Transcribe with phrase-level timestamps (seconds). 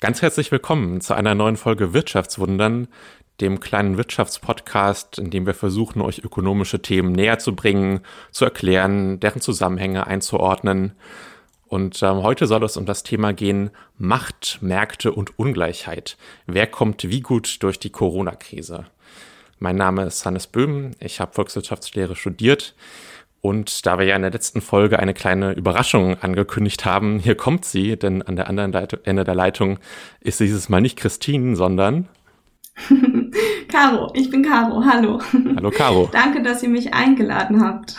[0.00, 2.88] Ganz herzlich willkommen zu einer neuen Folge Wirtschaftswundern,
[3.42, 8.00] dem kleinen Wirtschaftspodcast, in dem wir versuchen, euch ökonomische Themen näher zu bringen,
[8.30, 10.92] zu erklären, deren Zusammenhänge einzuordnen.
[11.66, 16.16] Und ähm, heute soll es um das Thema gehen Macht, Märkte und Ungleichheit.
[16.46, 18.86] Wer kommt wie gut durch die Corona-Krise?
[19.58, 22.74] Mein Name ist Hannes Böhm, ich habe Volkswirtschaftslehre studiert.
[23.42, 27.64] Und da wir ja in der letzten Folge eine kleine Überraschung angekündigt haben, hier kommt
[27.64, 29.78] sie, denn an der anderen Seite, Ende der Leitung
[30.20, 32.08] ist dieses Mal nicht Christine, sondern
[33.68, 35.20] Caro, ich bin Caro, hallo.
[35.56, 36.08] Hallo Caro.
[36.12, 37.96] Danke, dass ihr mich eingeladen habt.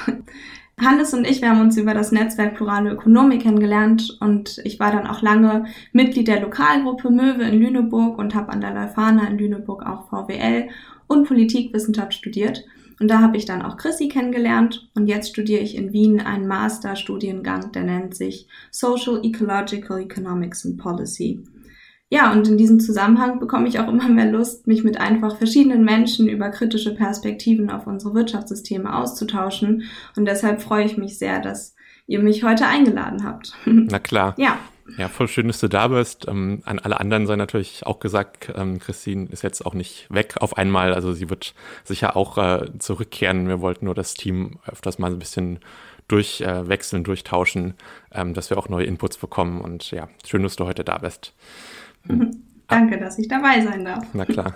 [0.80, 4.92] Hannes und ich, wir haben uns über das Netzwerk Plurale Ökonomik kennengelernt und ich war
[4.92, 9.38] dann auch lange Mitglied der Lokalgruppe Möwe in Lüneburg und habe an der Leuphana in
[9.38, 10.70] Lüneburg auch VWL
[11.08, 12.64] und Politikwissenschaft studiert.
[13.02, 16.46] Und da habe ich dann auch Chrissy kennengelernt und jetzt studiere ich in Wien einen
[16.46, 21.44] Masterstudiengang, der nennt sich Social Ecological Economics and Policy.
[22.10, 25.84] Ja, und in diesem Zusammenhang bekomme ich auch immer mehr Lust, mich mit einfach verschiedenen
[25.84, 29.86] Menschen über kritische Perspektiven auf unsere Wirtschaftssysteme auszutauschen.
[30.16, 31.74] Und deshalb freue ich mich sehr, dass
[32.06, 33.56] ihr mich heute eingeladen habt.
[33.66, 34.36] Na klar.
[34.38, 34.60] Ja.
[34.98, 36.28] Ja, voll schön, dass du da bist.
[36.28, 40.36] Ähm, an alle anderen sei natürlich auch gesagt, ähm, Christine ist jetzt auch nicht weg
[40.40, 40.94] auf einmal.
[40.94, 41.54] Also sie wird
[41.84, 43.48] sicher auch äh, zurückkehren.
[43.48, 45.60] Wir wollten nur das Team öfters mal ein bisschen
[46.08, 47.74] durchwechseln, äh, durchtauschen,
[48.12, 49.62] ähm, dass wir auch neue Inputs bekommen.
[49.62, 51.34] Und ja, schön, dass du heute da bist.
[52.06, 52.44] Mhm.
[52.68, 54.06] Danke, dass ich dabei sein darf.
[54.14, 54.56] Na klar.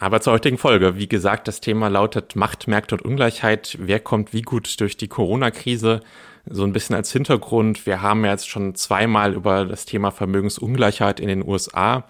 [0.00, 0.96] Aber zur heutigen Folge.
[0.96, 3.76] Wie gesagt, das Thema lautet Macht, Märkte und Ungleichheit.
[3.78, 6.00] Wer kommt wie gut durch die Corona-Krise?
[6.46, 7.86] So ein bisschen als Hintergrund.
[7.86, 12.04] Wir haben ja jetzt schon zweimal über das Thema Vermögensungleichheit in den USA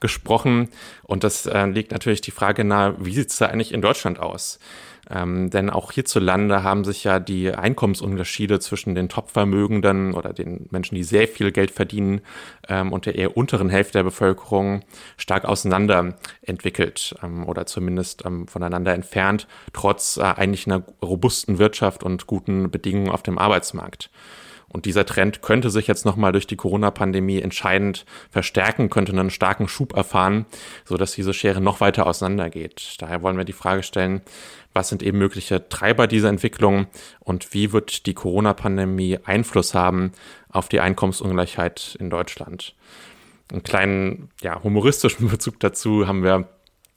[0.00, 0.68] gesprochen.
[1.02, 4.18] Und das äh, legt natürlich die Frage nahe, wie sieht es da eigentlich in Deutschland
[4.18, 4.58] aus?
[5.08, 10.96] Ähm, denn auch hierzulande haben sich ja die Einkommensunterschiede zwischen den Topvermögenden oder den Menschen,
[10.96, 12.22] die sehr viel Geld verdienen
[12.68, 14.82] ähm, und der eher unteren Hälfte der Bevölkerung
[15.16, 22.02] stark auseinander entwickelt ähm, oder zumindest ähm, voneinander entfernt, trotz äh, eigentlich einer robusten Wirtschaft
[22.02, 24.10] und guten Bedingungen auf dem Arbeitsmarkt.
[24.68, 29.68] Und dieser Trend könnte sich jetzt nochmal durch die Corona-Pandemie entscheidend verstärken, könnte einen starken
[29.68, 30.44] Schub erfahren,
[30.84, 32.96] so dass diese Schere noch weiter auseinandergeht.
[32.98, 34.22] Daher wollen wir die Frage stellen,
[34.76, 36.86] was sind eben mögliche Treiber dieser Entwicklung
[37.18, 40.12] und wie wird die Corona-Pandemie Einfluss haben
[40.48, 42.74] auf die Einkommensungleichheit in Deutschland?
[43.50, 46.48] Einen kleinen, ja, humoristischen Bezug dazu haben wir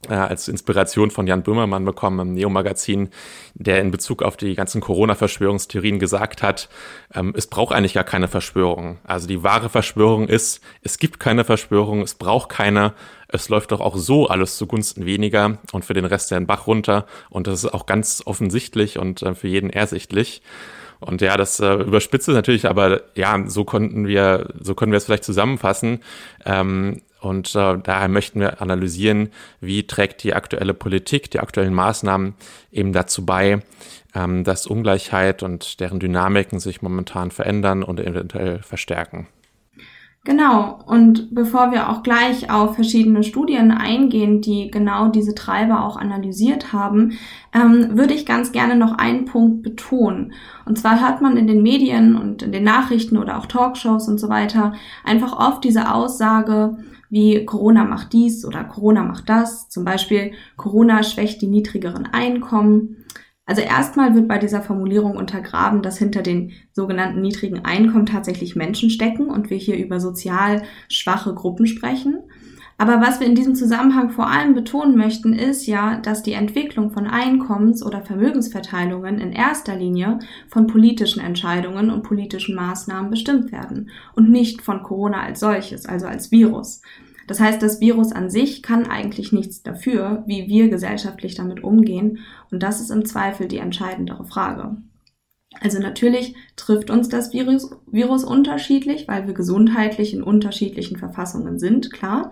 [0.07, 3.09] äh, als Inspiration von Jan Böhmermann bekommen im Neo-Magazin,
[3.53, 6.69] der in Bezug auf die ganzen Corona-Verschwörungstheorien gesagt hat,
[7.13, 8.99] ähm, es braucht eigentlich gar keine Verschwörung.
[9.03, 12.93] Also die wahre Verschwörung ist, es gibt keine Verschwörung, es braucht keine,
[13.27, 17.05] es läuft doch auch so alles zugunsten weniger und für den Rest den Bach runter
[17.29, 20.41] und das ist auch ganz offensichtlich und äh, für jeden ersichtlich.
[21.01, 24.97] Und ja, das äh, überspitzt es natürlich, aber ja, so konnten wir, so können wir
[24.97, 26.01] es vielleicht zusammenfassen.
[26.45, 29.29] Ähm, und äh, daher möchten wir analysieren,
[29.61, 32.33] wie trägt die aktuelle Politik, die aktuellen Maßnahmen
[32.71, 33.61] eben dazu bei,
[34.15, 39.27] ähm, dass Ungleichheit und deren Dynamiken sich momentan verändern und eventuell verstärken.
[40.25, 45.95] Genau, und bevor wir auch gleich auf verschiedene Studien eingehen, die genau diese Treiber auch
[45.95, 47.17] analysiert haben,
[47.53, 50.33] ähm, würde ich ganz gerne noch einen Punkt betonen.
[50.65, 54.19] Und zwar hört man in den Medien und in den Nachrichten oder auch Talkshows und
[54.19, 54.73] so weiter
[55.05, 56.77] einfach oft diese Aussage,
[57.09, 59.69] wie Corona macht dies oder Corona macht das.
[59.69, 63.05] Zum Beispiel Corona schwächt die niedrigeren Einkommen.
[63.45, 68.91] Also erstmal wird bei dieser Formulierung untergraben, dass hinter den sogenannten niedrigen Einkommen tatsächlich Menschen
[68.91, 72.19] stecken und wir hier über sozial schwache Gruppen sprechen.
[72.81, 76.91] Aber was wir in diesem Zusammenhang vor allem betonen möchten, ist ja, dass die Entwicklung
[76.91, 83.89] von Einkommens- oder Vermögensverteilungen in erster Linie von politischen Entscheidungen und politischen Maßnahmen bestimmt werden
[84.15, 86.81] und nicht von Corona als solches, also als Virus.
[87.27, 92.19] Das heißt, das Virus an sich kann eigentlich nichts dafür, wie wir gesellschaftlich damit umgehen.
[92.49, 94.77] Und das ist im Zweifel die entscheidendere Frage.
[95.61, 101.91] Also natürlich trifft uns das Virus, Virus unterschiedlich, weil wir gesundheitlich in unterschiedlichen Verfassungen sind,
[101.91, 102.31] klar.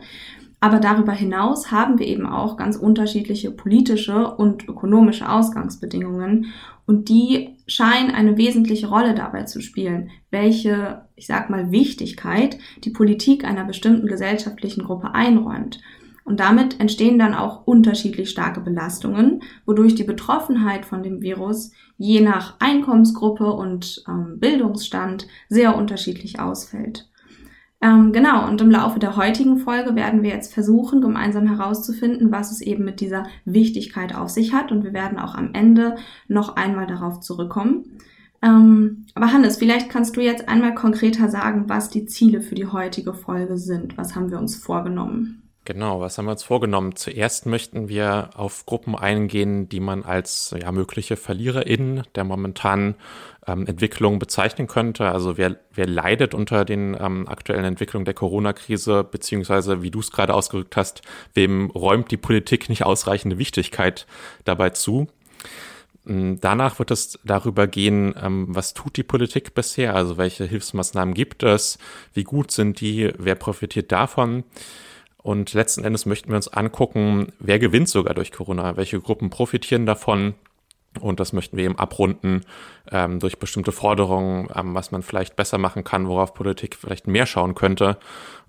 [0.60, 6.48] Aber darüber hinaus haben wir eben auch ganz unterschiedliche politische und ökonomische Ausgangsbedingungen
[6.88, 12.90] und die scheinen eine wesentliche Rolle dabei zu spielen, welche, ich sag mal, Wichtigkeit die
[12.90, 15.80] Politik einer bestimmten gesellschaftlichen Gruppe einräumt.
[16.24, 22.20] Und damit entstehen dann auch unterschiedlich starke Belastungen, wodurch die Betroffenheit von dem Virus je
[22.20, 27.08] nach Einkommensgruppe und ähm, Bildungsstand sehr unterschiedlich ausfällt.
[27.80, 32.52] Ähm, genau, und im Laufe der heutigen Folge werden wir jetzt versuchen, gemeinsam herauszufinden, was
[32.52, 34.72] es eben mit dieser Wichtigkeit auf sich hat.
[34.72, 35.96] Und wir werden auch am Ende
[36.28, 38.00] noch einmal darauf zurückkommen.
[38.42, 42.68] Ähm, aber Hannes, vielleicht kannst du jetzt einmal konkreter sagen, was die Ziele für die
[42.68, 43.98] heutige Folge sind.
[43.98, 45.47] Was haben wir uns vorgenommen?
[45.68, 46.96] Genau, was haben wir uns vorgenommen?
[46.96, 52.96] Zuerst möchten wir auf Gruppen eingehen, die man als ja, mögliche VerliererInnen der momentanen
[53.46, 55.12] ähm, Entwicklung bezeichnen könnte.
[55.12, 60.14] Also wer, wer leidet unter den ähm, aktuellen Entwicklungen der Corona-Krise, beziehungsweise wie du es
[60.14, 61.02] gerade ausgerückt hast,
[61.34, 64.08] wem räumt die Politik nicht ausreichende Wichtigkeit
[64.46, 65.08] dabei zu?
[66.08, 71.14] Ähm, danach wird es darüber gehen, ähm, was tut die Politik bisher, also welche Hilfsmaßnahmen
[71.14, 71.78] gibt es,
[72.14, 74.46] wie gut sind die, wer profitiert davon.
[75.28, 79.86] Und letzten Endes möchten wir uns angucken, wer gewinnt sogar durch Corona, welche Gruppen profitieren
[79.86, 80.36] davon.
[81.02, 82.46] Und das möchten wir eben abrunden
[82.94, 87.26] ähm, durch bestimmte Forderungen, ähm, was man vielleicht besser machen kann, worauf Politik vielleicht mehr
[87.26, 87.98] schauen könnte,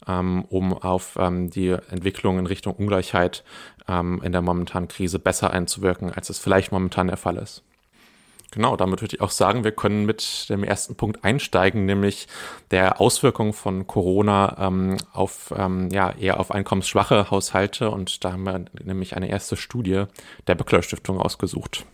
[0.07, 3.43] ähm, um auf ähm, die Entwicklung in Richtung Ungleichheit
[3.89, 7.65] ähm, in der momentanen Krise besser einzuwirken, als es vielleicht momentan der Fall ist.
[8.51, 12.29] Genau, damit würde ich auch sagen, wir können mit dem ersten Punkt einsteigen, nämlich
[12.71, 17.91] der Auswirkung von Corona ähm, auf ähm, ja eher auf einkommensschwache Haushalte.
[17.91, 20.05] Und da haben wir nämlich eine erste Studie
[20.47, 21.85] der Böckler Stiftung ausgesucht.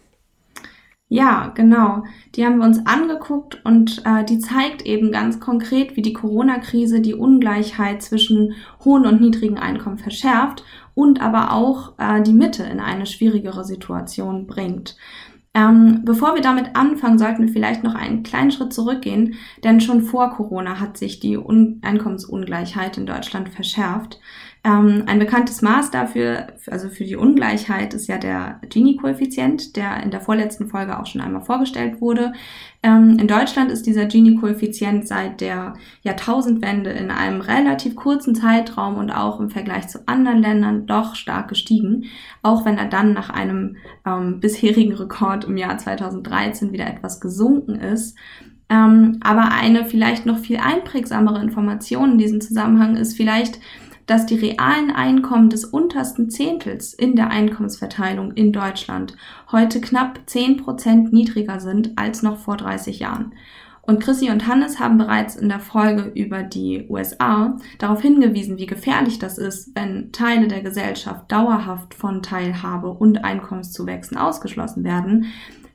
[1.09, 2.05] Ja, genau.
[2.35, 7.00] Die haben wir uns angeguckt und äh, die zeigt eben ganz konkret, wie die Corona-Krise
[7.00, 8.55] die Ungleichheit zwischen
[8.85, 10.65] hohen und niedrigen Einkommen verschärft
[10.95, 14.97] und aber auch äh, die Mitte in eine schwierigere Situation bringt.
[15.56, 20.03] Ähm, bevor wir damit anfangen, sollten wir vielleicht noch einen kleinen Schritt zurückgehen, denn schon
[20.03, 24.19] vor Corona hat sich die Un Einkommensungleichheit in Deutschland verschärft.
[24.66, 30.11] Ähm, ein bekanntes Maß dafür, also für die Ungleichheit, ist ja der Gini-Koeffizient, der in
[30.11, 32.32] der vorletzten Folge auch schon einmal vorgestellt wurde.
[32.82, 39.11] Ähm, in Deutschland ist dieser Gini-Koeffizient seit der Jahrtausendwende in einem relativ kurzen Zeitraum und
[39.11, 42.06] auch im Vergleich zu anderen Ländern doch stark gestiegen,
[42.43, 43.76] auch wenn er dann nach einem
[44.06, 48.16] ähm, bisherigen Rekord im Jahr 2013 wieder etwas gesunken ist.
[48.70, 53.61] Ähm, aber eine vielleicht noch viel einprägsamere Information in diesem Zusammenhang ist vielleicht,
[54.06, 59.17] dass die realen Einkommen des untersten Zehntels in der Einkommensverteilung in Deutschland
[59.51, 63.33] heute knapp 10 Prozent niedriger sind als noch vor 30 Jahren.
[63.87, 68.67] Und Chrissy und Hannes haben bereits in der Folge über die USA darauf hingewiesen, wie
[68.67, 75.27] gefährlich das ist, wenn Teile der Gesellschaft dauerhaft von Teilhabe und Einkommenszuwächsen ausgeschlossen werden,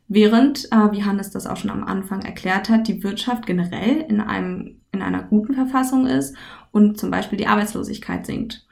[0.07, 4.21] während, äh, wie Hannes das auch schon am Anfang erklärt hat, die Wirtschaft generell in
[4.21, 6.35] einem in einer guten Verfassung ist
[6.71, 8.65] und zum Beispiel die Arbeitslosigkeit sinkt.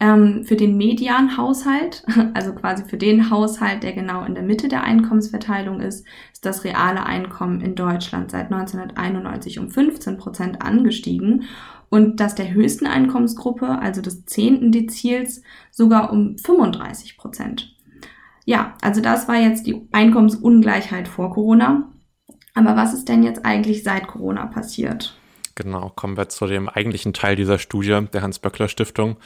[0.00, 4.82] Ähm, für den Medianhaushalt, also quasi für den Haushalt, der genau in der Mitte der
[4.82, 11.44] Einkommensverteilung ist, ist das reale Einkommen in Deutschland seit 1991 um 15 Prozent angestiegen
[11.88, 17.76] und das der höchsten Einkommensgruppe, also des zehnten Dezils, sogar um 35 Prozent.
[18.44, 21.92] Ja, also das war jetzt die Einkommensungleichheit vor Corona.
[22.54, 25.16] Aber was ist denn jetzt eigentlich seit Corona passiert?
[25.54, 29.18] Genau, kommen wir zu dem eigentlichen Teil dieser Studie der Hans-Böckler-Stiftung.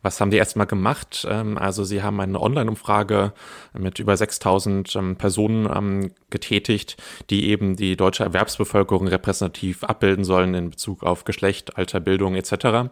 [0.00, 1.26] Was haben die erstmal gemacht?
[1.28, 3.32] Ähm, also sie haben eine Online-Umfrage
[3.74, 6.96] mit über 6000 ähm, Personen ähm, getätigt,
[7.28, 12.88] die eben die deutsche Erwerbsbevölkerung repräsentativ abbilden sollen in Bezug auf Geschlecht, Alter, Bildung etc.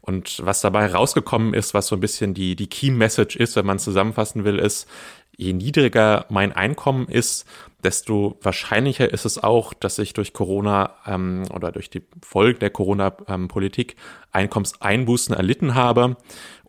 [0.00, 3.66] Und was dabei rausgekommen ist, was so ein bisschen die, die Key Message ist, wenn
[3.66, 4.88] man zusammenfassen will, ist,
[5.36, 7.46] je niedriger mein Einkommen ist,
[7.84, 12.70] desto wahrscheinlicher ist es auch, dass ich durch Corona ähm, oder durch die Folge der
[12.70, 13.96] Corona-Politik
[14.32, 16.16] Einkommenseinbußen erlitten habe.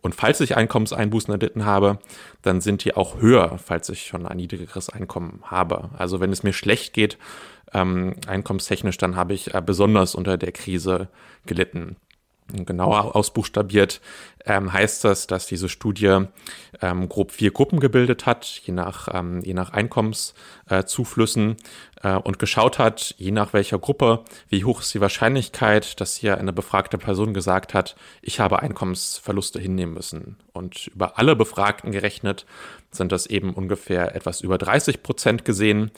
[0.00, 1.98] Und falls ich Einkommenseinbußen erlitten habe,
[2.42, 5.90] dann sind die auch höher, falls ich schon ein niedrigeres Einkommen habe.
[5.98, 7.18] Also wenn es mir schlecht geht,
[7.74, 11.08] ähm, einkommenstechnisch, dann habe ich äh, besonders unter der Krise
[11.46, 11.96] gelitten
[12.64, 14.00] genauer ausbuchstabiert,
[14.44, 16.24] ähm, heißt das, dass diese Studie
[16.80, 21.56] ähm, grob vier Gruppen gebildet hat, je nach, ähm, je nach Einkommenszuflüssen
[22.02, 26.38] äh, und geschaut hat, je nach welcher Gruppe, wie hoch ist die Wahrscheinlichkeit, dass hier
[26.38, 30.36] eine befragte Person gesagt hat, ich habe Einkommensverluste hinnehmen müssen.
[30.52, 32.46] Und über alle Befragten gerechnet
[32.90, 35.90] sind das eben ungefähr etwas über 30 Prozent gesehen.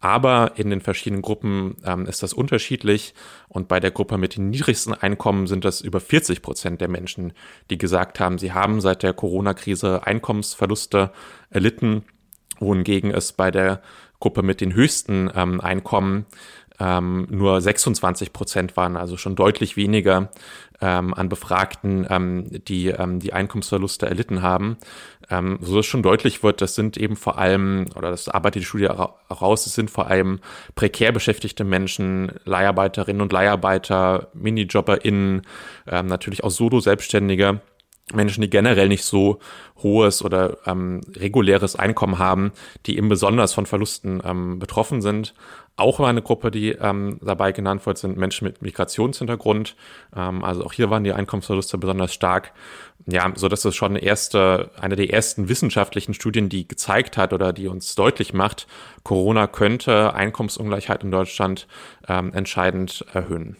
[0.00, 3.14] Aber in den verschiedenen Gruppen ähm, ist das unterschiedlich.
[3.48, 7.32] Und bei der Gruppe mit den niedrigsten Einkommen sind das über 40 Prozent der Menschen,
[7.70, 11.12] die gesagt haben, sie haben seit der Corona-Krise Einkommensverluste
[11.50, 12.04] erlitten,
[12.58, 13.82] wohingegen es bei der
[14.20, 16.26] Gruppe mit den höchsten ähm, Einkommen
[16.78, 20.30] ähm, nur 26 Prozent waren, also schon deutlich weniger
[20.80, 24.76] ähm, an Befragten, ähm, die ähm, die Einkommensverluste erlitten haben.
[25.30, 28.66] Ähm, so dass schon deutlich wird, das sind eben vor allem, oder das arbeitet die
[28.66, 30.40] Studie raus, es sind vor allem
[30.74, 35.42] prekär beschäftigte Menschen, Leiharbeiterinnen und Leiharbeiter, MinijobberInnen,
[35.88, 37.60] ähm, natürlich auch Solo-Selbstständige
[38.14, 39.40] Menschen, die generell nicht so
[39.82, 42.52] hohes oder ähm, reguläres Einkommen haben,
[42.86, 45.34] die eben besonders von Verlusten ähm, betroffen sind.
[45.74, 49.74] Auch eine Gruppe, die ähm, dabei genannt wird, sind Menschen mit Migrationshintergrund.
[50.16, 52.52] Ähm, also auch hier waren die Einkommensverluste besonders stark.
[53.06, 57.32] Ja, so dass es schon eine erste, eine der ersten wissenschaftlichen Studien, die gezeigt hat
[57.32, 58.68] oder die uns deutlich macht,
[59.02, 61.66] Corona könnte Einkommensungleichheit in Deutschland
[62.08, 63.56] ähm, entscheidend erhöhen.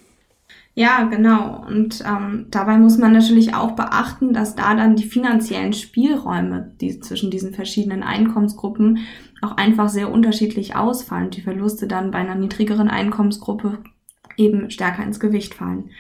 [0.79, 1.65] Ja, genau.
[1.67, 7.01] Und ähm, dabei muss man natürlich auch beachten, dass da dann die finanziellen Spielräume die
[7.01, 8.99] zwischen diesen verschiedenen Einkommensgruppen
[9.41, 11.31] auch einfach sehr unterschiedlich ausfallen.
[11.31, 13.79] Die Verluste dann bei einer niedrigeren Einkommensgruppe
[14.37, 15.93] eben stärker ins Gewicht fallen.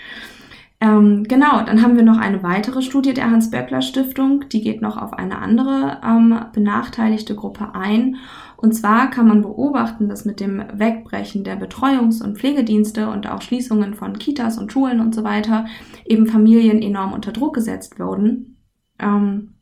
[0.80, 5.14] Ähm, genau, dann haben wir noch eine weitere Studie der Hans-Böckler-Stiftung, die geht noch auf
[5.14, 8.16] eine andere ähm, benachteiligte Gruppe ein.
[8.58, 13.42] Und zwar kann man beobachten, dass mit dem Wegbrechen der Betreuungs- und Pflegedienste und auch
[13.42, 15.66] Schließungen von Kitas und Schulen und so weiter
[16.04, 18.58] eben Familien enorm unter Druck gesetzt wurden.
[18.98, 19.54] Ähm,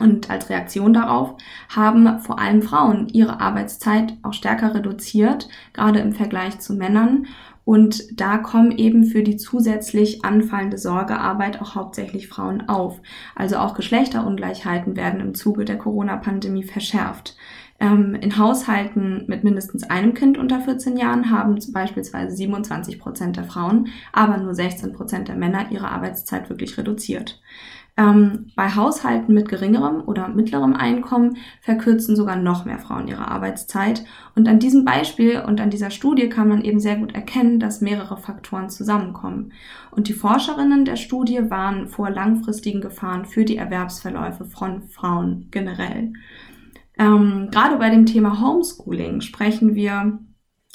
[0.00, 1.34] und als Reaktion darauf
[1.68, 7.26] haben vor allem Frauen ihre Arbeitszeit auch stärker reduziert, gerade im Vergleich zu Männern.
[7.70, 13.00] Und da kommen eben für die zusätzlich anfallende Sorgearbeit auch hauptsächlich Frauen auf.
[13.36, 17.36] Also auch Geschlechterungleichheiten werden im Zuge der Corona-Pandemie verschärft.
[17.78, 23.44] Ähm, in Haushalten mit mindestens einem Kind unter 14 Jahren haben beispielsweise 27 Prozent der
[23.44, 27.40] Frauen, aber nur 16 Prozent der Männer ihre Arbeitszeit wirklich reduziert.
[28.00, 34.04] Ähm, bei Haushalten mit geringerem oder mittlerem Einkommen verkürzen sogar noch mehr Frauen ihre Arbeitszeit.
[34.34, 37.82] Und an diesem Beispiel und an dieser Studie kann man eben sehr gut erkennen, dass
[37.82, 39.52] mehrere Faktoren zusammenkommen.
[39.90, 46.14] Und die Forscherinnen der Studie waren vor langfristigen Gefahren für die Erwerbsverläufe von Frauen generell.
[46.98, 50.20] Ähm, gerade bei dem Thema Homeschooling sprechen wir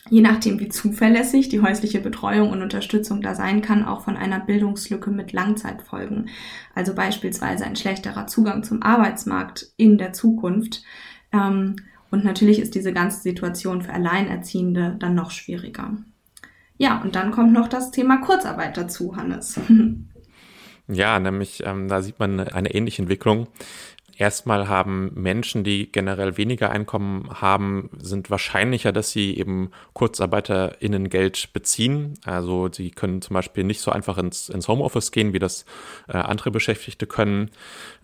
[0.09, 4.39] je nachdem, wie zuverlässig die häusliche Betreuung und Unterstützung da sein kann, auch von einer
[4.39, 6.29] Bildungslücke mit Langzeitfolgen.
[6.75, 10.83] Also beispielsweise ein schlechterer Zugang zum Arbeitsmarkt in der Zukunft.
[11.31, 11.75] Ähm,
[12.11, 15.97] und natürlich ist diese ganze Situation für Alleinerziehende dann noch schwieriger.
[16.77, 19.59] Ja, und dann kommt noch das Thema Kurzarbeit dazu, Hannes.
[20.87, 23.47] Ja, nämlich ähm, da sieht man eine ähnliche Entwicklung.
[24.17, 31.51] Erstmal haben Menschen, die generell weniger Einkommen haben, sind wahrscheinlicher, dass sie eben KurzarbeiterInnen Geld
[31.51, 32.13] beziehen.
[32.23, 35.65] Also sie können zum Beispiel nicht so einfach ins, ins Homeoffice gehen, wie das
[36.07, 37.51] äh, andere Beschäftigte können.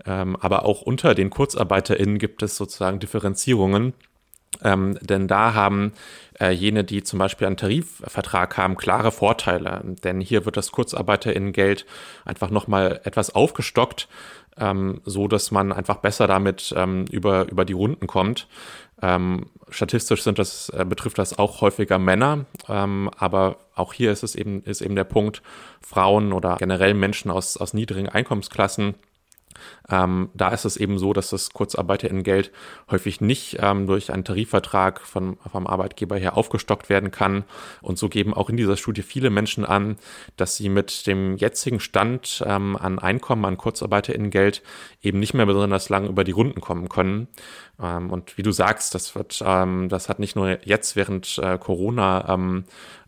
[0.06, 3.94] Ähm, aber auch unter den KurzarbeiterInnen gibt es sozusagen Differenzierungen.
[4.64, 5.94] Ähm, denn da haben
[6.40, 9.82] äh, jene, die zum Beispiel einen Tarifvertrag haben, klare Vorteile.
[10.04, 11.86] Denn hier wird das KurzarbeiterInnen-Geld
[12.26, 14.08] einfach nochmal etwas aufgestockt
[14.58, 18.48] ähm, so dass man einfach besser damit ähm, über, über die Runden kommt.
[19.02, 24.24] Ähm, statistisch sind das, äh, betrifft das auch häufiger Männer, ähm, aber auch hier ist
[24.24, 25.42] es eben, ist eben der Punkt,
[25.82, 28.96] Frauen oder generell Menschen aus, aus niedrigen Einkommensklassen
[29.90, 32.52] ähm, da ist es eben so, dass das Kurzarbeiterinnengeld
[32.90, 37.44] häufig nicht ähm, durch einen Tarifvertrag von, vom Arbeitgeber her aufgestockt werden kann.
[37.82, 39.98] Und so geben auch in dieser Studie viele Menschen an,
[40.38, 44.62] dass sie mit dem jetzigen Stand ähm, an Einkommen, an Kurzarbeiterinnengeld
[45.02, 47.28] eben nicht mehr besonders lang über die Runden kommen können.
[47.82, 51.58] Ähm, und wie du sagst, das wird, ähm, das hat nicht nur jetzt während äh,
[51.58, 52.26] Corona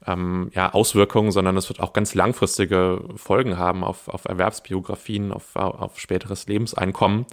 [0.07, 5.55] ähm, ja, Auswirkungen, sondern es wird auch ganz langfristige Folgen haben auf, auf Erwerbsbiografien, auf,
[5.55, 7.25] auf späteres Lebenseinkommen.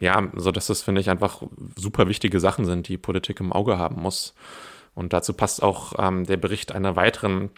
[0.00, 1.42] Ja, so dass das, finde ich, einfach
[1.76, 4.34] super wichtige Sachen sind, die Politik im Auge haben muss.
[4.94, 7.50] Und dazu passt auch ähm, der Bericht einer weiteren,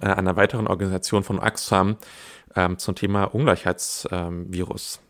[0.00, 1.96] äh, einer weiteren Organisation von Axfam
[2.56, 5.00] ähm, zum Thema Ungleichheitsvirus.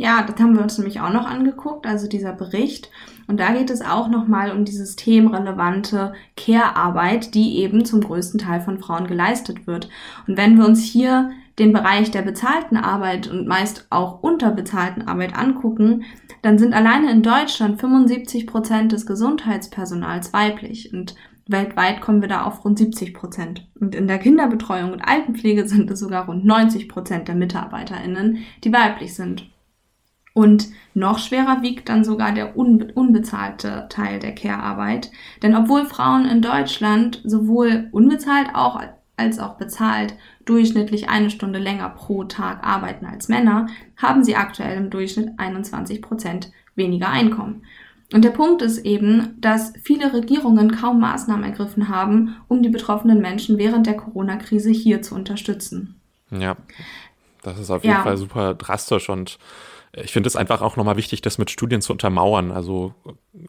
[0.00, 2.90] Ja, das haben wir uns nämlich auch noch angeguckt, also dieser Bericht.
[3.26, 8.62] Und da geht es auch nochmal um die systemrelevante Care-Arbeit, die eben zum größten Teil
[8.62, 9.90] von Frauen geleistet wird.
[10.26, 15.36] Und wenn wir uns hier den Bereich der bezahlten Arbeit und meist auch unterbezahlten Arbeit
[15.36, 16.04] angucken,
[16.40, 21.14] dann sind alleine in Deutschland 75 Prozent des Gesundheitspersonals weiblich und
[21.46, 23.68] weltweit kommen wir da auf rund 70 Prozent.
[23.78, 28.72] Und in der Kinderbetreuung und Altenpflege sind es sogar rund 90 Prozent der MitarbeiterInnen, die
[28.72, 29.50] weiblich sind.
[30.32, 35.10] Und noch schwerer wiegt dann sogar der unbe unbezahlte Teil der Care-Arbeit.
[35.42, 38.80] Denn obwohl Frauen in Deutschland sowohl unbezahlt auch
[39.16, 40.14] als auch bezahlt
[40.46, 46.00] durchschnittlich eine Stunde länger pro Tag arbeiten als Männer, haben sie aktuell im Durchschnitt 21
[46.00, 47.62] Prozent weniger Einkommen.
[48.12, 53.20] Und der Punkt ist eben, dass viele Regierungen kaum Maßnahmen ergriffen haben, um die betroffenen
[53.20, 56.00] Menschen während der Corona-Krise hier zu unterstützen.
[56.30, 56.56] Ja,
[57.42, 58.02] das ist auf jeden ja.
[58.02, 59.38] Fall super drastisch und
[59.92, 62.52] ich finde es einfach auch nochmal wichtig, das mit Studien zu untermauern.
[62.52, 62.94] Also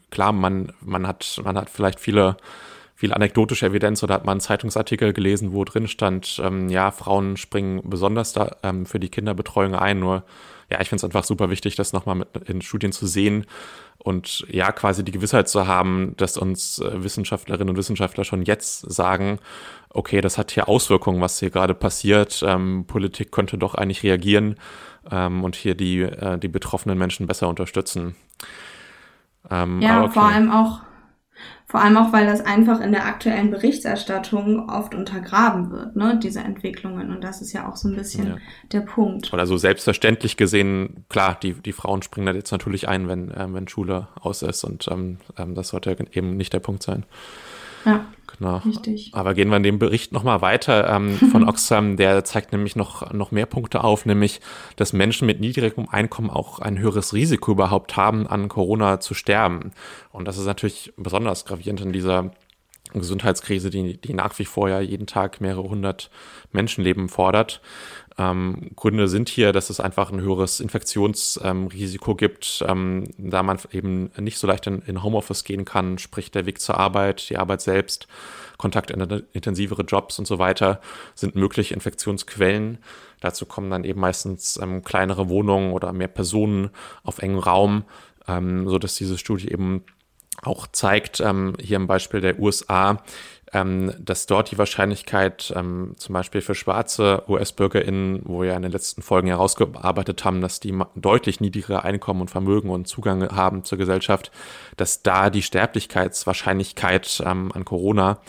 [0.09, 2.37] klar, man, man hat, man hat vielleicht viele,
[2.95, 7.37] viel anekdotische Evidenz oder hat man einen Zeitungsartikel gelesen, wo drin stand, ähm, ja, Frauen
[7.37, 10.23] springen besonders da, ähm, für die Kinderbetreuung ein, nur
[10.71, 13.45] ja, ich finde es einfach super wichtig, das nochmal in Studien zu sehen
[13.97, 18.89] und ja, quasi die Gewissheit zu haben, dass uns äh, Wissenschaftlerinnen und Wissenschaftler schon jetzt
[18.89, 19.39] sagen,
[19.93, 22.43] okay, das hat hier Auswirkungen, was hier gerade passiert.
[22.45, 24.55] Ähm, Politik könnte doch eigentlich reagieren
[25.09, 28.15] ähm, und hier die, äh, die betroffenen Menschen besser unterstützen.
[29.49, 30.13] Ähm, ja, okay.
[30.13, 30.81] vor allem auch
[31.71, 36.41] vor allem auch, weil das einfach in der aktuellen Berichterstattung oft untergraben wird, ne, diese
[36.41, 37.11] Entwicklungen.
[37.15, 38.37] Und das ist ja auch so ein bisschen ja.
[38.73, 39.31] der Punkt.
[39.31, 43.47] Oder so selbstverständlich gesehen, klar, die, die Frauen springen da jetzt natürlich ein, wenn, äh,
[43.53, 44.65] wenn Schule aus ist.
[44.65, 47.05] Und ähm, ähm das sollte eben nicht der Punkt sein.
[47.85, 48.05] Ja.
[48.37, 48.57] Genau.
[48.57, 49.11] Richtig.
[49.13, 53.13] Aber gehen wir in dem Bericht nochmal weiter ähm, von Oxfam, der zeigt nämlich noch,
[53.13, 54.41] noch mehr Punkte auf, nämlich,
[54.77, 59.73] dass Menschen mit niedrigem Einkommen auch ein höheres Risiko überhaupt haben, an Corona zu sterben.
[60.11, 62.31] Und das ist natürlich besonders gravierend in dieser
[62.93, 66.09] Gesundheitskrise, die, die nach wie vor ja jeden Tag mehrere hundert
[66.51, 67.61] Menschenleben fordert.
[68.21, 73.57] Ähm, Gründe sind hier, dass es einfach ein höheres Infektionsrisiko ähm, gibt, ähm, da man
[73.71, 77.37] eben nicht so leicht in, in, Homeoffice gehen kann, sprich der Weg zur Arbeit, die
[77.37, 78.07] Arbeit selbst,
[78.57, 80.81] kontaktintensivere Jobs und so weiter
[81.15, 82.77] sind mögliche Infektionsquellen.
[83.21, 86.69] Dazu kommen dann eben meistens ähm, kleinere Wohnungen oder mehr Personen
[87.03, 87.85] auf engem Raum,
[88.27, 89.83] ähm, so dass diese Studie eben
[90.43, 93.01] auch zeigt, ähm, hier im Beispiel der USA,
[93.53, 98.71] ähm, dass dort die Wahrscheinlichkeit ähm, zum Beispiel für schwarze US-BürgerInnen, wo wir in den
[98.71, 103.77] letzten Folgen herausgearbeitet haben, dass die deutlich niedrigere Einkommen und Vermögen und Zugang haben zur
[103.77, 104.31] Gesellschaft,
[104.77, 108.19] dass da die Sterblichkeitswahrscheinlichkeit ähm, an Corona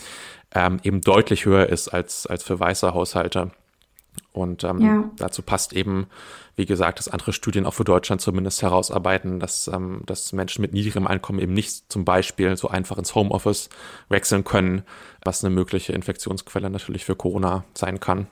[0.53, 3.51] ähm, eben deutlich höher ist als, als für weiße Haushalte.
[4.31, 5.11] Und ähm, ja.
[5.17, 6.07] dazu passt eben,
[6.55, 10.73] wie gesagt, dass andere Studien auch für Deutschland zumindest herausarbeiten, dass, ähm, dass Menschen mit
[10.73, 13.69] niedrigem Einkommen eben nicht zum Beispiel so einfach ins Homeoffice
[14.09, 14.83] wechseln können,
[15.23, 18.27] was eine mögliche Infektionsquelle natürlich für Corona sein kann.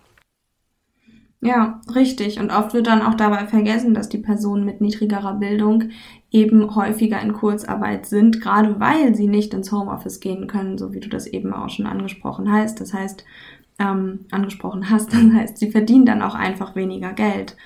[1.43, 2.39] Ja, richtig.
[2.39, 5.85] Und oft wird dann auch dabei vergessen, dass die Personen mit niedrigerer Bildung
[6.29, 10.99] eben häufiger in Kurzarbeit sind, gerade weil sie nicht ins Homeoffice gehen können, so wie
[10.99, 12.79] du das eben auch schon angesprochen hast.
[12.79, 13.25] Das heißt,
[13.79, 15.13] ähm, angesprochen hast.
[15.13, 17.57] Das heißt, sie verdienen dann auch einfach weniger Geld.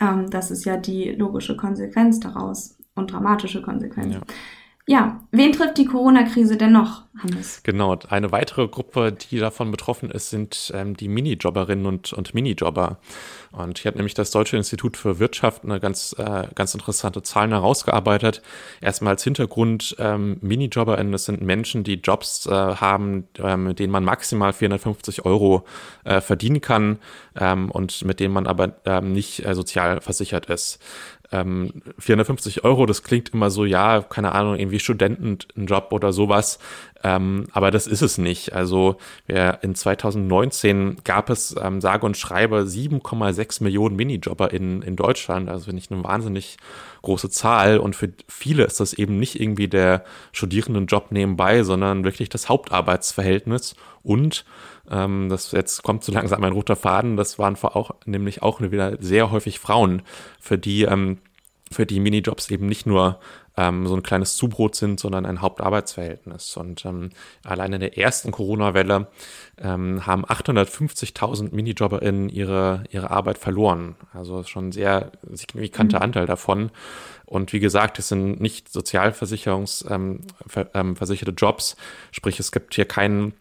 [0.00, 4.14] Ähm, das ist ja die logische Konsequenz daraus und dramatische Konsequenz.
[4.14, 4.20] Ja.
[4.88, 7.62] Ja, wen trifft die Corona-Krise denn noch, Hannes?
[7.62, 12.98] Genau, eine weitere Gruppe, die davon betroffen ist, sind ähm, die Minijobberinnen und, und Minijobber.
[13.52, 17.52] Und hier hat nämlich das Deutsche Institut für Wirtschaft eine ganz, äh, ganz interessante Zahlen
[17.52, 18.42] herausgearbeitet.
[18.80, 23.92] Erstmal als Hintergrund, ähm, MiniJobberInnen, das sind Menschen, die Jobs äh, haben, äh, mit denen
[23.92, 25.64] man maximal 450 Euro
[26.02, 26.98] äh, verdienen kann
[27.38, 30.80] ähm, und mit denen man aber ähm, nicht äh, sozial versichert ist
[31.32, 36.58] ähm, 450 Euro, das klingt immer so, ja, keine Ahnung, irgendwie Studentenjob oder sowas.
[37.02, 38.52] Ähm, aber das ist es nicht.
[38.52, 44.94] Also ja, in 2019 gab es ähm, sage und schreibe 7,6 Millionen Minijobber in, in
[44.94, 45.48] Deutschland.
[45.48, 46.58] Also finde ich eine wahnsinnig
[47.02, 47.78] große Zahl.
[47.78, 53.74] Und für viele ist das eben nicht irgendwie der Studierendenjob nebenbei, sondern wirklich das Hauptarbeitsverhältnis.
[54.04, 54.44] Und
[54.90, 57.16] ähm, das jetzt kommt so langsam ein roter Faden.
[57.16, 60.02] Das waren vor auch nämlich auch wieder sehr häufig Frauen,
[60.40, 61.18] für die ähm,
[61.72, 63.18] für die Minijobs eben nicht nur
[63.56, 66.56] ähm, so ein kleines Zubrot sind, sondern ein Hauptarbeitsverhältnis.
[66.56, 67.10] Und ähm,
[67.44, 69.08] allein in der ersten Corona-Welle
[69.58, 73.96] ähm, haben 850.000 MinijobberInnen ihre, ihre Arbeit verloren.
[74.12, 76.02] Also schon ein sehr signifikanter mhm.
[76.02, 76.70] Anteil davon.
[77.26, 80.96] Und wie gesagt, es sind nicht sozialversicherungsversicherte ähm, ähm,
[81.36, 81.76] Jobs,
[82.10, 83.32] sprich es gibt hier keinen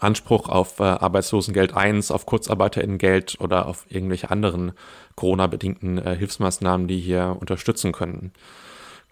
[0.00, 4.72] Anspruch auf äh, Arbeitslosengeld 1, auf Kurzarbeiterinnengeld oder auf irgendwelche anderen
[5.16, 8.32] Corona-bedingten äh, Hilfsmaßnahmen, die hier unterstützen können.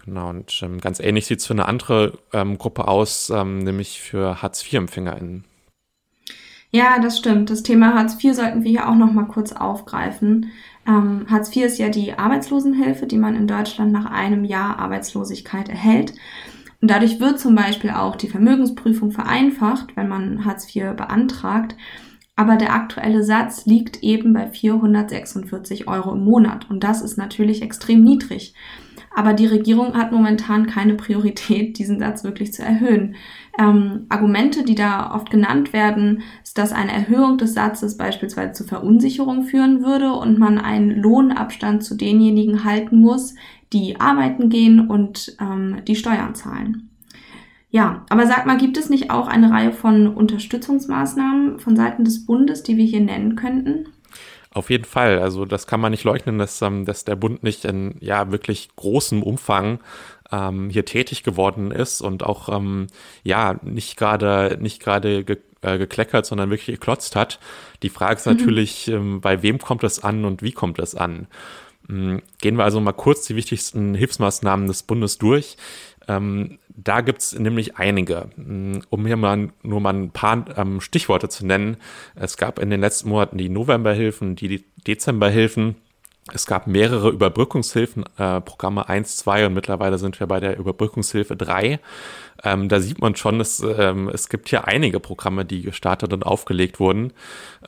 [0.05, 4.01] Genau, und ähm, ganz ähnlich sieht es für eine andere ähm, Gruppe aus, ähm, nämlich
[4.01, 5.45] für Hartz-IV-EmpfängerInnen.
[6.71, 7.49] Ja, das stimmt.
[7.49, 10.51] Das Thema Hartz IV sollten wir hier auch noch mal kurz aufgreifen.
[10.87, 15.69] Ähm, Hartz IV ist ja die Arbeitslosenhilfe, die man in Deutschland nach einem Jahr Arbeitslosigkeit
[15.69, 16.13] erhält.
[16.81, 21.77] Und dadurch wird zum Beispiel auch die Vermögensprüfung vereinfacht, wenn man Hartz IV beantragt.
[22.37, 26.69] Aber der aktuelle Satz liegt eben bei 446 Euro im Monat.
[26.69, 28.55] Und das ist natürlich extrem niedrig.
[29.19, 33.17] Aber die Regierung hat momentan keine Priorität, diesen Satz wirklich zu erhöhen.
[33.59, 38.65] Ähm, Argumente, die da oft genannt werden, ist, dass eine Erhöhung des Satzes beispielsweise zu
[38.65, 43.35] Verunsicherung führen würde und man einen Lohnabstand zu denjenigen halten muss,
[43.73, 46.91] die arbeiten gehen und ähm, die Steuern zahlen.
[47.71, 52.25] Ja, aber sag mal, gibt es nicht auch eine Reihe von Unterstützungsmaßnahmen von Seiten des
[52.25, 53.89] Bundes, die wir hier nennen könnten?
[54.57, 55.19] Auf jeden Fall.
[55.19, 58.71] Also das kann man nicht leugnen, dass, ähm, dass der Bund nicht in ja wirklich
[58.77, 59.81] großem Umfang
[60.33, 62.87] ähm, hier tätig geworden ist und auch ähm,
[63.23, 67.39] ja nicht gerade nicht gerade ge äh, gekleckert, sondern wirklich geklotzt hat.
[67.83, 68.33] Die Frage ist mhm.
[68.33, 71.27] natürlich, ähm, bei wem kommt das an und wie kommt das an?
[71.89, 75.57] Mm, gehen wir also mal kurz die wichtigsten Hilfsmaßnahmen des Bundes durch.
[76.09, 78.29] Ähm, da gibt's nämlich einige.
[78.37, 81.77] Mm, um hier mal nur mal ein paar ähm, Stichworte zu nennen.
[82.15, 85.77] Es gab in den letzten Monaten die Novemberhilfen, die Dezemberhilfen.
[86.33, 91.37] Es gab mehrere Überbrückungshilfen, äh, Programme 1, 2 und mittlerweile sind wir bei der Überbrückungshilfe
[91.37, 91.79] 3.
[92.45, 96.25] Ähm, da sieht man schon, es, ähm, es gibt hier einige Programme, die gestartet und
[96.25, 97.13] aufgelegt wurden.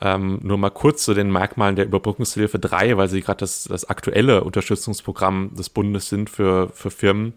[0.01, 3.89] Ähm, nur mal kurz zu den Merkmalen der Überbrückungshilfe 3, weil sie gerade das, das
[3.89, 7.33] aktuelle Unterstützungsprogramm des Bundes sind für, für Firmen.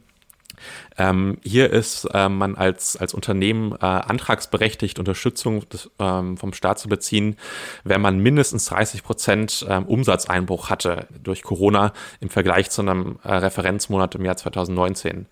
[0.98, 6.78] Ähm, hier ist äh, man als, als Unternehmen äh, antragsberechtigt, Unterstützung des, ähm, vom Staat
[6.78, 7.36] zu beziehen,
[7.84, 13.32] wenn man mindestens 30 Prozent ähm, Umsatzeinbruch hatte durch Corona im Vergleich zu einem äh,
[13.32, 15.26] Referenzmonat im Jahr 2019.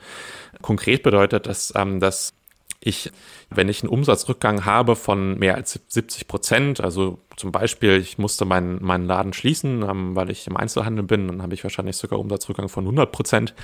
[0.62, 2.34] Konkret bedeutet das, ähm, dass
[2.82, 3.12] ich,
[3.50, 8.46] wenn ich einen Umsatzrückgang habe von mehr als 70 Prozent, also zum Beispiel, ich musste
[8.46, 12.18] meinen, meinen Laden schließen, ähm, weil ich im Einzelhandel bin, dann habe ich wahrscheinlich sogar
[12.18, 13.54] Umsatzrückgang von 100 Prozent,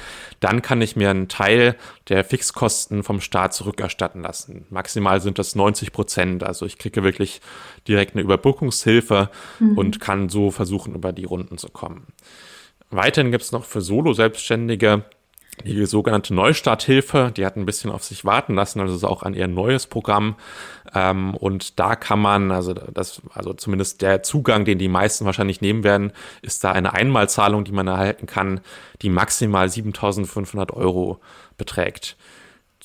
[0.41, 1.77] dann kann ich mir einen Teil
[2.09, 4.67] der Fixkosten vom Staat zurückerstatten lassen.
[4.69, 7.41] Maximal sind das 90 Prozent, also ich kriege wirklich
[7.89, 9.79] direkt eine Überbrückungshilfe mhm.
[9.79, 12.07] und kann so versuchen, über die Runden zu kommen.
[12.91, 15.05] Weiterhin gibt es noch für Solo-Selbstständige
[15.65, 19.35] die sogenannte Neustarthilfe, die hat ein bisschen auf sich warten lassen, also ist auch ein
[19.35, 20.37] eher neues Programm.
[20.95, 25.61] Ähm, und da kann man, also das, also zumindest der Zugang, den die meisten wahrscheinlich
[25.61, 28.61] nehmen werden, ist da eine Einmalzahlung, die man erhalten kann,
[29.03, 31.21] die maximal 7500 Euro
[31.57, 32.17] beträgt.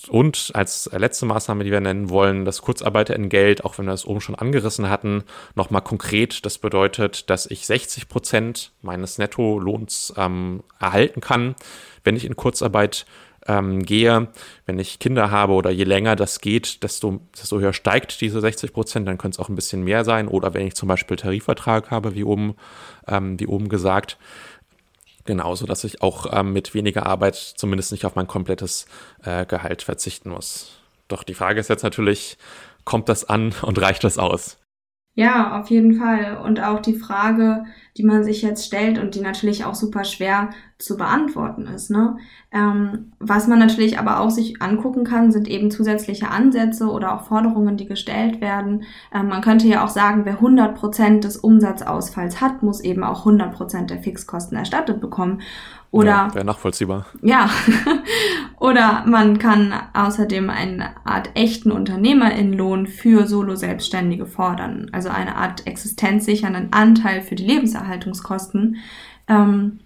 [0.09, 4.21] Und als letzte Maßnahme, die wir nennen wollen, das Kurzarbeiterentgelt, auch wenn wir das oben
[4.21, 6.45] schon angerissen hatten, nochmal konkret.
[6.45, 11.55] Das bedeutet, dass ich 60 Prozent meines Nettolohns ähm, erhalten kann,
[12.03, 13.05] wenn ich in Kurzarbeit
[13.47, 14.27] ähm, gehe,
[14.65, 18.73] wenn ich Kinder habe oder je länger das geht, desto, desto höher steigt diese 60
[18.73, 20.27] Prozent, dann könnte es auch ein bisschen mehr sein.
[20.27, 22.55] Oder wenn ich zum Beispiel Tarifvertrag habe, wie oben,
[23.07, 24.17] ähm, wie oben gesagt.
[25.25, 28.85] Genauso, dass ich auch ähm, mit weniger Arbeit zumindest nicht auf mein komplettes
[29.23, 30.79] äh, Gehalt verzichten muss.
[31.07, 32.37] Doch die Frage ist jetzt natürlich,
[32.85, 34.57] kommt das an und reicht das aus?
[35.13, 36.37] Ja, auf jeden Fall.
[36.43, 37.65] Und auch die Frage,
[37.97, 41.91] die man sich jetzt stellt und die natürlich auch super schwer zu beantworten ist.
[41.91, 42.17] Ne?
[42.51, 47.25] Ähm, was man natürlich aber auch sich angucken kann, sind eben zusätzliche Ansätze oder auch
[47.25, 48.83] Forderungen, die gestellt werden.
[49.13, 53.19] Ähm, man könnte ja auch sagen, wer 100 Prozent des Umsatzausfalls hat, muss eben auch
[53.19, 55.41] 100 Prozent der Fixkosten erstattet bekommen.
[55.91, 57.05] Oder ja, nachvollziehbar.
[57.21, 57.49] Ja.
[58.59, 64.89] Oder man kann außerdem eine Art echten Unternehmerinnenlohn für Solo-Selbstständige fordern.
[64.93, 68.77] Also eine Art existenzsichernden Anteil für die Lebenserhaltungskosten.
[69.27, 69.79] Ähm,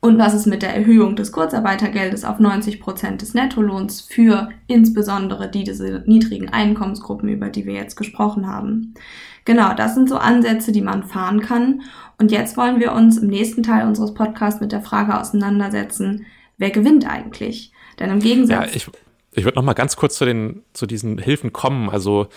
[0.00, 5.48] und was ist mit der Erhöhung des Kurzarbeitergeldes auf 90 Prozent des Nettolohns für insbesondere
[5.48, 8.94] die diese niedrigen Einkommensgruppen, über die wir jetzt gesprochen haben?
[9.44, 11.82] Genau, das sind so Ansätze, die man fahren kann.
[12.18, 16.26] Und jetzt wollen wir uns im nächsten Teil unseres Podcasts mit der Frage auseinandersetzen,
[16.56, 17.72] wer gewinnt eigentlich?
[17.98, 18.70] Denn im Gegensatz.
[18.70, 18.86] Ja, ich,
[19.32, 21.90] ich würde noch mal ganz kurz zu den, zu diesen Hilfen kommen.
[21.90, 22.28] Also,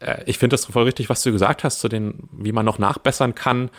[0.00, 2.78] äh, ich finde das voll richtig, was du gesagt hast, zu den, wie man noch
[2.78, 3.70] nachbessern kann.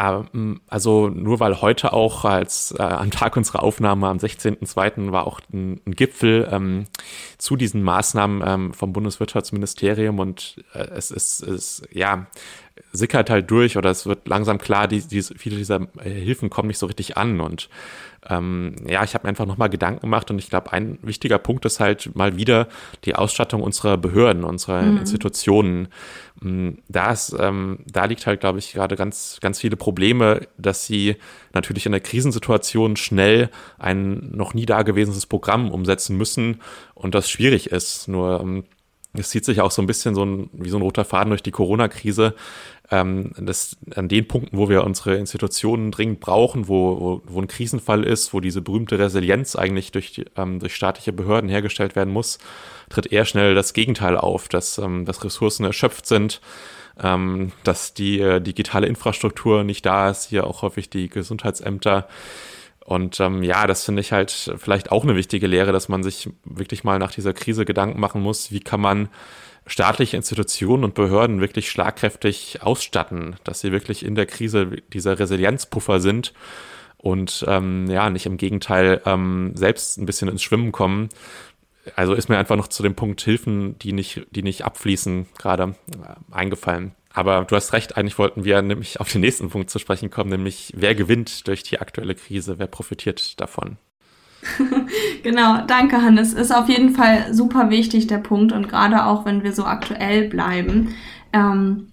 [0.00, 5.12] Ähm, also nur weil heute auch als äh, am Tag unserer Aufnahme am 16.02.
[5.12, 6.86] war auch ein, ein Gipfel ähm,
[7.38, 12.26] zu diesen Maßnahmen ähm, vom Bundeswirtschaftsministerium und äh, es ist, ist ja
[12.92, 16.68] sickert halt durch oder es wird langsam klar, die, die, viele dieser äh, Hilfen kommen
[16.68, 17.68] nicht so richtig an und
[18.28, 21.64] ähm, ja, ich habe mir einfach nochmal Gedanken gemacht und ich glaube, ein wichtiger Punkt
[21.64, 22.68] ist halt mal wieder
[23.04, 24.98] die Ausstattung unserer Behörden, unserer mhm.
[24.98, 25.88] Institutionen.
[26.40, 30.84] Mm, da, ist, ähm, da liegt halt, glaube ich, gerade ganz, ganz viele Probleme, dass
[30.84, 31.16] sie
[31.54, 36.60] natürlich in der Krisensituation schnell ein noch nie dagewesenes Programm umsetzen müssen
[36.94, 38.06] und das schwierig ist.
[38.06, 38.64] Nur ähm,
[39.12, 41.42] es zieht sich auch so ein bisschen so ein, wie so ein roter Faden durch
[41.42, 42.34] die Corona-Krise,
[42.90, 47.48] ähm, das, an den Punkten, wo wir unsere Institutionen dringend brauchen, wo, wo, wo ein
[47.48, 52.38] Krisenfall ist, wo diese berühmte Resilienz eigentlich durch, ähm, durch staatliche Behörden hergestellt werden muss,
[52.88, 56.40] tritt eher schnell das Gegenteil auf, dass, ähm, dass Ressourcen erschöpft sind,
[57.02, 62.08] ähm, dass die äh, digitale Infrastruktur nicht da ist, hier auch häufig die Gesundheitsämter.
[62.90, 66.28] Und ähm, ja, das finde ich halt vielleicht auch eine wichtige Lehre, dass man sich
[66.42, 69.10] wirklich mal nach dieser Krise Gedanken machen muss, wie kann man
[69.64, 76.00] staatliche Institutionen und Behörden wirklich schlagkräftig ausstatten, dass sie wirklich in der Krise dieser Resilienzpuffer
[76.00, 76.32] sind
[76.96, 81.10] und ähm, ja, nicht im Gegenteil ähm, selbst ein bisschen ins Schwimmen kommen.
[81.94, 85.76] Also ist mir einfach noch zu dem Punkt Hilfen, die nicht, die nicht abfließen, gerade
[85.92, 86.96] äh, eingefallen.
[87.12, 90.30] Aber du hast recht, eigentlich wollten wir nämlich auf den nächsten Punkt zu sprechen kommen,
[90.30, 93.78] nämlich wer gewinnt durch die aktuelle Krise, wer profitiert davon.
[95.22, 96.32] genau, danke Hannes.
[96.32, 98.52] Ist auf jeden Fall super wichtig, der Punkt.
[98.52, 100.94] Und gerade auch, wenn wir so aktuell bleiben.
[101.32, 101.89] Ähm,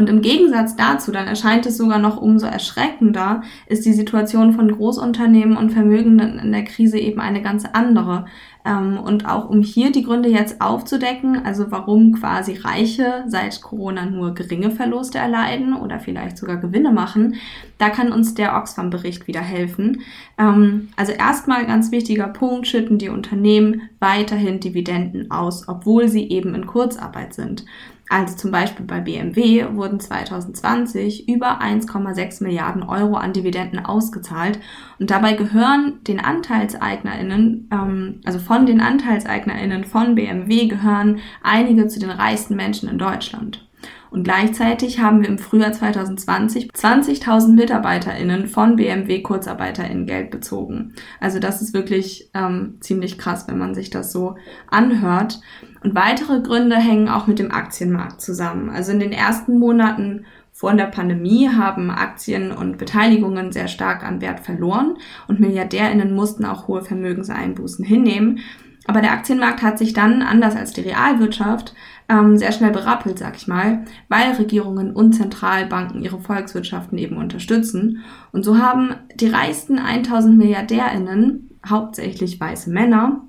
[0.00, 4.72] Und im Gegensatz dazu, dann erscheint es sogar noch umso erschreckender, ist die Situation von
[4.72, 8.24] Großunternehmen und Vermögenden in der Krise eben eine ganz andere.
[8.64, 14.06] Ähm, und auch um hier die Gründe jetzt aufzudecken, also warum quasi Reiche seit Corona
[14.06, 17.34] nur geringe Verluste erleiden oder vielleicht sogar Gewinne machen,
[17.76, 20.00] da kann uns der Oxfam-Bericht wieder helfen.
[20.38, 26.54] Ähm, also erstmal ganz wichtiger Punkt, schütten die Unternehmen weiterhin Dividenden aus, obwohl sie eben
[26.54, 27.66] in Kurzarbeit sind.
[28.10, 34.58] Also zum Beispiel bei BMW wurden 2020 über 1,6 Milliarden Euro an Dividenden ausgezahlt
[34.98, 42.00] und dabei gehören den AnteilseignerInnen, ähm, also von den AnteilseignerInnen von BMW gehören einige zu
[42.00, 43.69] den reichsten Menschen in Deutschland.
[44.10, 50.94] Und gleichzeitig haben wir im Frühjahr 2020 20.000 MitarbeiterInnen von BMW KurzarbeiterInnen Geld bezogen.
[51.20, 54.36] Also das ist wirklich ähm, ziemlich krass, wenn man sich das so
[54.68, 55.40] anhört.
[55.82, 58.68] Und weitere Gründe hängen auch mit dem Aktienmarkt zusammen.
[58.70, 64.20] Also in den ersten Monaten vor der Pandemie haben Aktien und Beteiligungen sehr stark an
[64.20, 68.40] Wert verloren und MilliardärInnen mussten auch hohe Vermögenseinbußen hinnehmen.
[68.86, 71.74] Aber der Aktienmarkt hat sich dann, anders als die Realwirtschaft,
[72.08, 78.02] ähm, sehr schnell berappelt, sag ich mal, weil Regierungen und Zentralbanken ihre Volkswirtschaften eben unterstützen.
[78.32, 83.20] Und so haben die reichsten 1000 MilliardärInnen, hauptsächlich weiße Männer,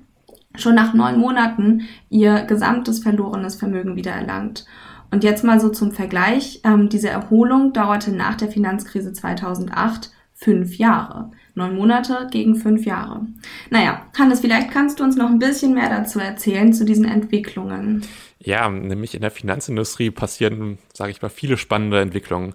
[0.54, 4.66] schon nach neun Monaten ihr gesamtes verlorenes Vermögen wiedererlangt.
[5.10, 6.60] Und jetzt mal so zum Vergleich.
[6.64, 11.30] Ähm, diese Erholung dauerte nach der Finanzkrise 2008 fünf Jahre.
[11.54, 13.26] Neun Monate gegen fünf Jahre.
[13.70, 18.02] Naja, Hannes, vielleicht kannst du uns noch ein bisschen mehr dazu erzählen, zu diesen Entwicklungen.
[18.44, 22.54] Ja, nämlich in der Finanzindustrie passieren, sage ich mal, viele spannende Entwicklungen.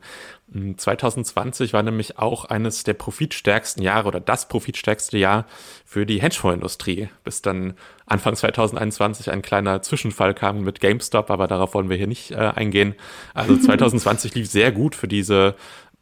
[0.78, 5.46] 2020 war nämlich auch eines der profitstärksten Jahre oder das profitstärkste Jahr
[5.86, 7.74] für die Hedgefondsindustrie, bis dann
[8.06, 12.36] Anfang 2021 ein kleiner Zwischenfall kam mit GameStop, aber darauf wollen wir hier nicht äh,
[12.36, 12.96] eingehen.
[13.34, 15.56] Also 2020 lief sehr gut für diese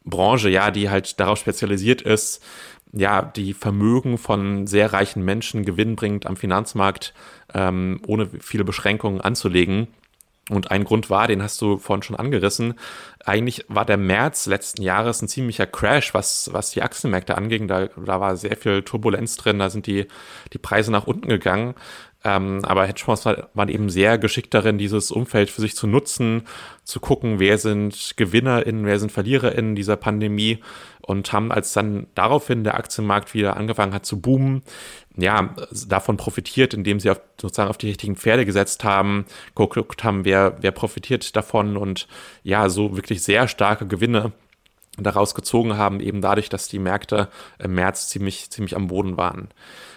[0.04, 2.42] Branche, ja, die halt darauf spezialisiert ist,
[2.96, 7.12] ja, die Vermögen von sehr reichen Menschen gewinnbringend am Finanzmarkt
[7.54, 9.88] ähm, ohne viele Beschränkungen anzulegen.
[10.48, 12.74] Und ein Grund war, den hast du vorhin schon angerissen,
[13.24, 17.66] eigentlich war der März letzten Jahres ein ziemlicher Crash, was, was die Aktienmärkte anging.
[17.66, 20.06] Da, da war sehr viel Turbulenz drin, da sind die,
[20.52, 21.74] die Preise nach unten gegangen.
[22.26, 26.42] Ähm, aber Hedgefonds waren eben sehr geschickt darin, dieses Umfeld für sich zu nutzen,
[26.82, 30.58] zu gucken, wer sind GewinnerInnen, wer sind VerliererInnen dieser Pandemie
[31.02, 34.62] und haben, als dann daraufhin der Aktienmarkt wieder angefangen hat zu boomen,
[35.16, 35.54] ja,
[35.86, 40.56] davon profitiert, indem sie auf, sozusagen auf die richtigen Pferde gesetzt haben, geguckt haben, wer,
[40.60, 42.08] wer profitiert davon und
[42.42, 44.32] ja, so wirklich sehr starke Gewinne
[44.98, 47.28] daraus gezogen haben, eben dadurch, dass die Märkte
[47.58, 49.48] im März ziemlich, ziemlich am Boden waren.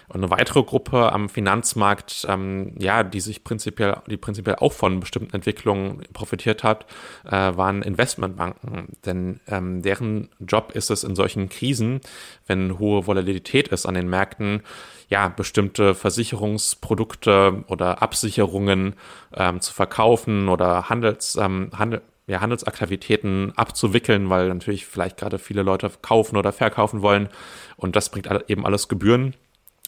[0.08, 4.98] Und eine weitere Gruppe am Finanzmarkt, ähm, ja, die sich prinzipiell, die prinzipiell auch von
[4.98, 6.86] bestimmten Entwicklungen profitiert hat,
[7.24, 8.88] äh, waren Investmentbanken.
[9.06, 12.00] Denn ähm, deren Job ist es in solchen Krisen,
[12.48, 14.62] wenn hohe Volatilität ist an den Märkten,
[15.10, 18.94] ja, bestimmte Versicherungsprodukte oder Absicherungen
[19.34, 25.62] ähm, zu verkaufen oder Handels, ähm, Handel, ja, Handelsaktivitäten abzuwickeln, weil natürlich vielleicht gerade viele
[25.62, 27.28] Leute kaufen oder verkaufen wollen.
[27.76, 29.34] Und das bringt eben alles Gebühren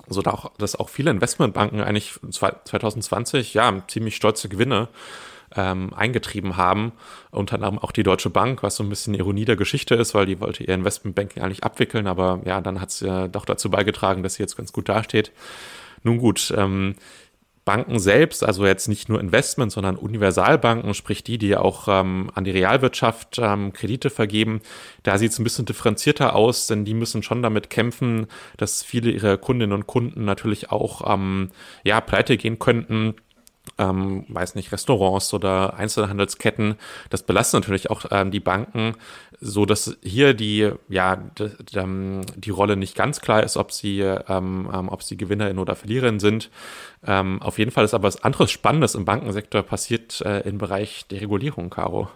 [0.08, 4.88] so dass auch viele Investmentbanken eigentlich 2020 ja ziemlich stolze Gewinne
[5.54, 6.92] ähm, eingetrieben haben.
[7.30, 10.26] Unter anderem auch die Deutsche Bank, was so ein bisschen Ironie der Geschichte ist, weil
[10.26, 14.22] die wollte ihr Investmentbanking eigentlich abwickeln, aber ja, dann hat es ja doch dazu beigetragen,
[14.22, 15.32] dass sie jetzt ganz gut dasteht.
[16.02, 16.96] Nun gut, ähm,
[17.64, 22.44] Banken selbst, also jetzt nicht nur Investments, sondern Universalbanken, sprich die, die auch ähm, an
[22.44, 24.60] die Realwirtschaft ähm, Kredite vergeben,
[25.04, 29.10] da sieht es ein bisschen differenzierter aus, denn die müssen schon damit kämpfen, dass viele
[29.10, 31.50] ihrer Kundinnen und Kunden natürlich auch ähm,
[31.84, 33.14] ja pleite gehen könnten
[33.78, 36.76] ähm, weiß nicht, Restaurants oder Einzelhandelsketten.
[37.10, 38.94] Das belastet natürlich auch ähm, die Banken,
[39.40, 44.88] so dass hier die, ja, die, Rolle nicht ganz klar ist, ob sie, ähm, ähm,
[44.88, 46.50] ob sie Gewinnerin oder Verliererin sind.
[47.04, 51.06] Ähm, auf jeden Fall ist aber was anderes Spannendes im Bankensektor passiert äh, im Bereich
[51.08, 52.08] der Regulierung, Caro.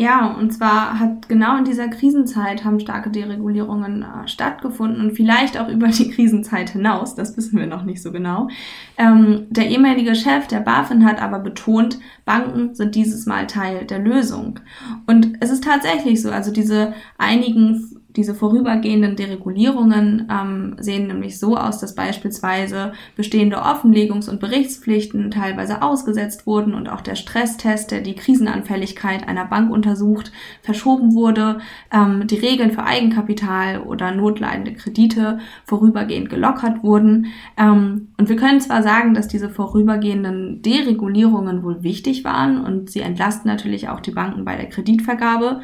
[0.00, 5.60] Ja, und zwar hat genau in dieser Krisenzeit haben starke Deregulierungen äh, stattgefunden und vielleicht
[5.60, 8.48] auch über die Krisenzeit hinaus, das wissen wir noch nicht so genau.
[8.96, 13.98] Ähm, der ehemalige Chef der BaFin hat aber betont, Banken sind dieses Mal Teil der
[13.98, 14.60] Lösung.
[15.06, 21.56] Und es ist tatsächlich so, also diese einigen diese vorübergehenden Deregulierungen ähm, sehen nämlich so
[21.56, 28.00] aus, dass beispielsweise bestehende Offenlegungs- und Berichtspflichten teilweise ausgesetzt wurden und auch der Stresstest, der
[28.00, 31.58] die Krisenanfälligkeit einer Bank untersucht, verschoben wurde,
[31.92, 37.26] ähm, die Regeln für Eigenkapital oder notleidende Kredite vorübergehend gelockert wurden.
[37.56, 43.00] Ähm, und wir können zwar sagen, dass diese vorübergehenden Deregulierungen wohl wichtig waren und sie
[43.00, 45.60] entlasten natürlich auch die Banken bei der Kreditvergabe,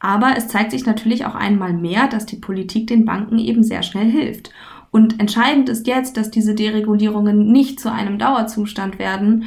[0.00, 3.82] aber es zeigt sich natürlich auch einmal mehr, dass die Politik den Banken eben sehr
[3.82, 4.50] schnell hilft.
[4.90, 9.44] Und entscheidend ist jetzt, dass diese Deregulierungen nicht zu einem Dauerzustand werden,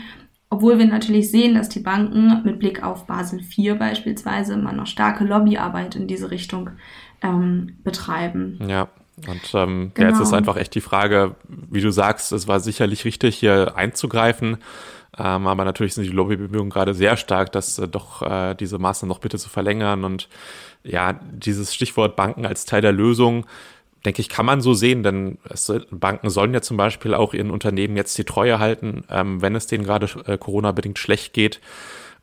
[0.49, 4.85] obwohl wir natürlich sehen, dass die Banken mit Blick auf Basel IV beispielsweise immer noch
[4.85, 6.71] starke Lobbyarbeit in diese Richtung
[7.23, 8.59] ähm, betreiben.
[8.67, 8.89] Ja,
[9.27, 10.09] und ähm, genau.
[10.09, 14.57] jetzt ist einfach echt die Frage, wie du sagst, es war sicherlich richtig, hier einzugreifen.
[15.17, 19.09] Ähm, aber natürlich sind die Lobbybemühungen gerade sehr stark, dass äh, doch äh, diese Maßnahmen
[19.09, 20.03] noch bitte zu verlängern.
[20.05, 20.29] Und
[20.83, 23.45] ja, dieses Stichwort Banken als Teil der Lösung,
[24.05, 27.51] denke ich, kann man so sehen, denn es, Banken sollen ja zum Beispiel auch ihren
[27.51, 31.59] Unternehmen jetzt die Treue halten, ähm, wenn es denen gerade äh, Corona-bedingt schlecht geht.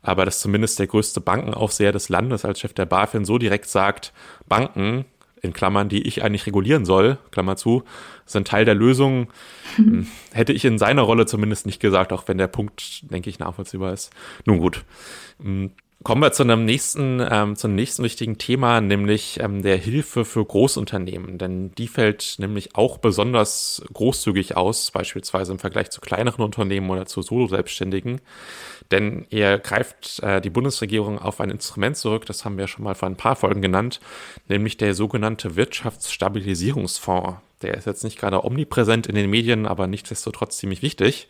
[0.01, 4.13] Aber dass zumindest der größte Bankenaufseher des Landes als Chef der BaFin so direkt sagt,
[4.47, 5.05] Banken,
[5.41, 7.83] in Klammern, die ich eigentlich regulieren soll, Klammer zu,
[8.25, 9.27] sind Teil der Lösung.
[9.75, 13.37] Hm, hätte ich in seiner Rolle zumindest nicht gesagt, auch wenn der Punkt, denke ich,
[13.37, 14.11] nachvollziehbar ist.
[14.45, 14.83] Nun gut.
[15.41, 15.69] Hm,
[16.03, 20.43] kommen wir zu einem nächsten, ähm, zum nächsten wichtigen Thema, nämlich ähm, der Hilfe für
[20.43, 21.37] Großunternehmen.
[21.37, 27.05] Denn die fällt nämlich auch besonders großzügig aus, beispielsweise im Vergleich zu kleineren Unternehmen oder
[27.05, 28.21] zu Solo-Selbstständigen.
[28.91, 32.95] Denn ihr greift äh, die Bundesregierung auf ein Instrument zurück, das haben wir schon mal
[32.95, 33.99] vor ein paar Folgen genannt,
[34.47, 37.37] nämlich der sogenannte Wirtschaftsstabilisierungsfonds.
[37.61, 41.27] Der ist jetzt nicht gerade omnipräsent in den Medien, aber nichtsdestotrotz ziemlich wichtig.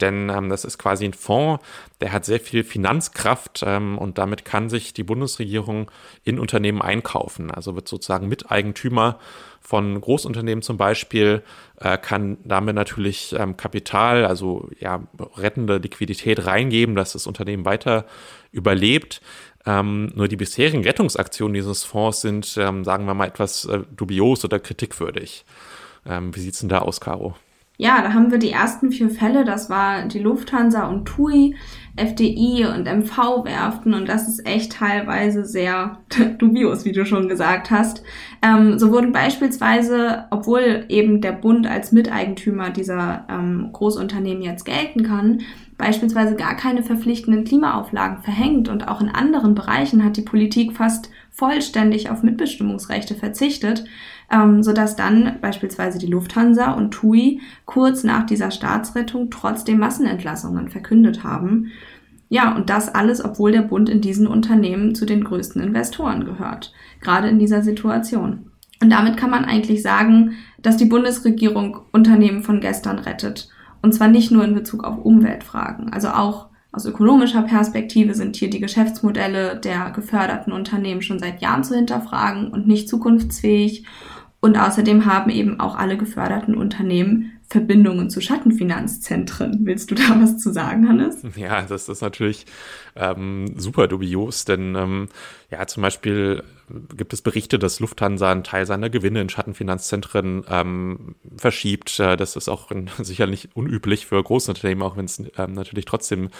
[0.00, 1.62] Denn ähm, das ist quasi ein Fonds,
[2.00, 5.90] der hat sehr viel Finanzkraft ähm, und damit kann sich die Bundesregierung
[6.24, 7.50] in Unternehmen einkaufen.
[7.50, 9.18] Also wird sozusagen Miteigentümer
[9.60, 11.42] von Großunternehmen zum Beispiel,
[11.76, 15.02] äh, kann damit natürlich ähm, Kapital, also ja,
[15.36, 18.06] rettende Liquidität reingeben, dass das Unternehmen weiter
[18.52, 19.20] überlebt.
[19.66, 24.44] Ähm, nur die bisherigen Rettungsaktionen dieses Fonds sind, ähm, sagen wir mal, etwas äh, dubios
[24.44, 25.44] oder kritikwürdig.
[26.06, 27.36] Ähm, wie sieht's denn da aus, Caro?
[27.80, 29.46] Ja, da haben wir die ersten vier Fälle.
[29.46, 31.56] Das war die Lufthansa und TUI,
[31.96, 33.94] FDI und MV-Werften.
[33.94, 35.96] Und das ist echt teilweise sehr
[36.38, 38.02] dubios, wie du schon gesagt hast.
[38.42, 45.02] Ähm, so wurden beispielsweise, obwohl eben der Bund als Miteigentümer dieser ähm, Großunternehmen jetzt gelten
[45.02, 45.38] kann,
[45.78, 48.68] beispielsweise gar keine verpflichtenden Klimaauflagen verhängt.
[48.68, 53.84] Und auch in anderen Bereichen hat die Politik fast vollständig auf Mitbestimmungsrechte verzichtet
[54.30, 61.24] ähm, sodass dann beispielsweise die Lufthansa und TUI kurz nach dieser Staatsrettung trotzdem Massenentlassungen verkündet
[61.24, 61.72] haben.
[62.28, 66.72] Ja, und das alles, obwohl der Bund in diesen Unternehmen zu den größten Investoren gehört,
[67.00, 68.52] gerade in dieser Situation.
[68.80, 73.48] Und damit kann man eigentlich sagen, dass die Bundesregierung Unternehmen von gestern rettet.
[73.82, 78.48] Und zwar nicht nur in Bezug auf Umweltfragen, also auch aus ökonomischer Perspektive sind hier
[78.48, 83.84] die Geschäftsmodelle der geförderten Unternehmen schon seit Jahren zu hinterfragen und nicht zukunftsfähig.
[84.40, 89.66] Und außerdem haben eben auch alle geförderten Unternehmen Verbindungen zu Schattenfinanzzentren.
[89.66, 91.22] Willst du da was zu sagen, Hannes?
[91.36, 92.46] Ja, das ist natürlich
[92.94, 95.08] ähm, super dubios, denn ähm,
[95.50, 96.44] ja, zum Beispiel
[96.96, 101.98] gibt es Berichte, dass Lufthansa einen Teil seiner Gewinne in Schattenfinanzzentren ähm, verschiebt.
[102.00, 106.30] Äh, das ist auch sicherlich unüblich für Großunternehmen, auch wenn es ähm, natürlich trotzdem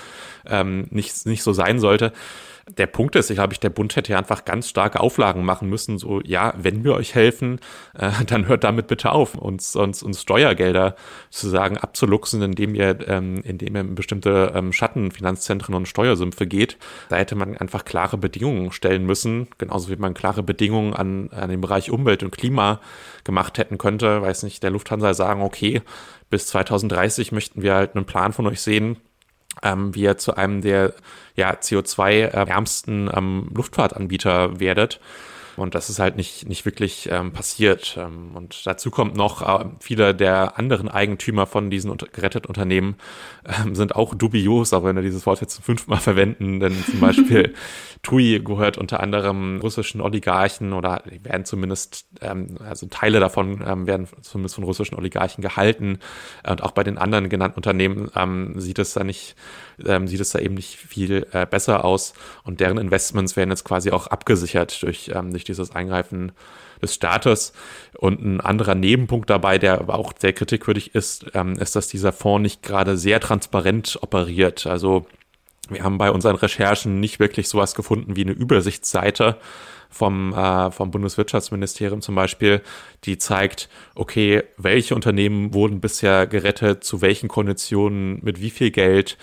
[0.47, 2.13] ähm, nicht, nicht so sein sollte
[2.79, 5.69] der Punkt ist, ich glaube, ich, der Bund hätte ja einfach ganz starke Auflagen machen
[5.69, 5.99] müssen.
[5.99, 7.61] So, ja, wenn wir euch helfen,
[7.99, 10.95] äh, dann hört damit bitte auf, uns, uns, uns Steuergelder
[11.31, 16.79] sozusagen abzuluxen, indem ihr, ähm, indem ihr in bestimmte ähm, Schattenfinanzzentren und Steuersümpfe geht.
[17.09, 21.51] Da hätte man einfach klare Bedingungen stellen müssen, genauso wie man klare Bedingungen an, an
[21.51, 22.81] den Bereich Umwelt und Klima
[23.25, 24.23] gemacht hätten könnte.
[24.23, 25.83] Weiß nicht, der Lufthansa sagen, okay,
[26.31, 28.97] bis 2030 möchten wir halt einen Plan von euch sehen,
[29.63, 30.95] ähm, wie ihr zu einem der
[31.37, 35.01] ja, CO2-ärmsten ähm, Luftfahrtanbieter werdet.
[35.61, 37.97] Und das ist halt nicht, nicht wirklich ähm, passiert.
[37.99, 42.97] Ähm, und dazu kommt noch, äh, viele der anderen Eigentümer von diesen unter geretteten Unternehmen
[43.45, 46.61] ähm, sind auch dubios, auch wenn wir dieses Wort jetzt zum fünften Mal verwenden.
[46.61, 47.55] Denn zum Beispiel
[48.03, 54.09] TUI gehört unter anderem russischen Oligarchen oder werden zumindest, ähm, also Teile davon ähm, werden
[54.23, 55.99] zumindest von russischen Oligarchen gehalten.
[56.49, 59.37] Und auch bei den anderen genannten Unternehmen ähm, sieht es da nicht,
[59.87, 62.13] ähm, sieht es da eben nicht viel äh, besser aus.
[62.45, 66.33] Und deren Investments werden jetzt quasi auch abgesichert durch, ähm, durch dieses Eingreifen
[66.81, 67.53] des Staates.
[67.99, 72.13] Und ein anderer Nebenpunkt dabei, der aber auch sehr kritikwürdig ist, ähm, ist, dass dieser
[72.13, 74.67] Fonds nicht gerade sehr transparent operiert.
[74.67, 75.07] Also
[75.69, 79.37] wir haben bei unseren Recherchen nicht wirklich sowas gefunden wie eine Übersichtsseite,
[79.91, 82.63] vom, äh, vom Bundeswirtschaftsministerium zum Beispiel,
[83.05, 89.19] die zeigt, okay, welche Unternehmen wurden bisher gerettet, zu welchen Konditionen, mit wie viel Geld.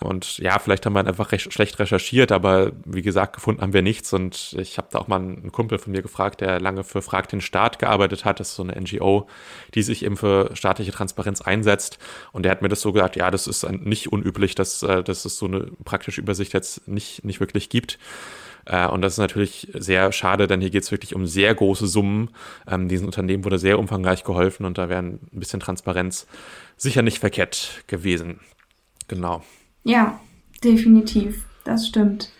[0.00, 3.82] Und ja, vielleicht haben wir einfach recht schlecht recherchiert, aber wie gesagt, gefunden haben wir
[3.82, 4.12] nichts.
[4.12, 7.28] Und ich habe da auch mal einen Kumpel von mir gefragt, der lange für Frag
[7.28, 8.40] den Staat gearbeitet hat.
[8.40, 9.28] Das ist so eine NGO,
[9.74, 11.98] die sich eben für staatliche Transparenz einsetzt.
[12.32, 15.24] Und der hat mir das so gesagt, ja, das ist nicht unüblich, dass, äh, dass
[15.24, 17.98] es so eine praktische Übersicht jetzt nicht, nicht wirklich gibt.
[18.66, 21.86] Äh, und das ist natürlich sehr schade, denn hier geht es wirklich um sehr große
[21.86, 22.30] Summen.
[22.66, 26.26] Ähm, diesen Unternehmen wurde sehr umfangreich geholfen und da wäre ein bisschen Transparenz
[26.76, 28.40] sicher nicht verkehrt gewesen.
[29.08, 29.42] Genau.
[29.84, 30.20] Ja,
[30.62, 31.44] definitiv.
[31.64, 32.30] Das stimmt.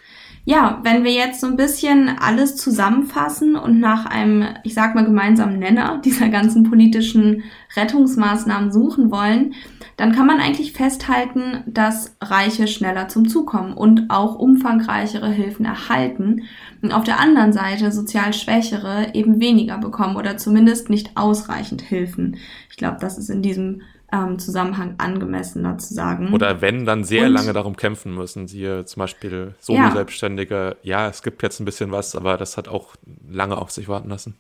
[0.44, 5.04] Ja, wenn wir jetzt so ein bisschen alles zusammenfassen und nach einem, ich sag mal,
[5.04, 7.44] gemeinsamen Nenner dieser ganzen politischen
[7.76, 9.54] Rettungsmaßnahmen suchen wollen,
[9.96, 15.64] dann kann man eigentlich festhalten, dass Reiche schneller zum Zug kommen und auch umfangreichere Hilfen
[15.64, 16.42] erhalten
[16.82, 22.36] und auf der anderen Seite sozial Schwächere eben weniger bekommen oder zumindest nicht ausreichend Hilfen.
[22.68, 23.82] Ich glaube, das ist in diesem
[24.12, 26.32] ähm, Zusammenhang angemessener zu sagen.
[26.32, 28.46] Oder wenn, dann sehr und, lange darum kämpfen müssen.
[28.46, 30.76] Siehe zum Beispiel Solo-Selbstständige.
[30.82, 31.04] Ja.
[31.04, 32.94] ja, es gibt jetzt ein bisschen was, aber das hat auch
[33.28, 34.36] lange auf sich warten lassen.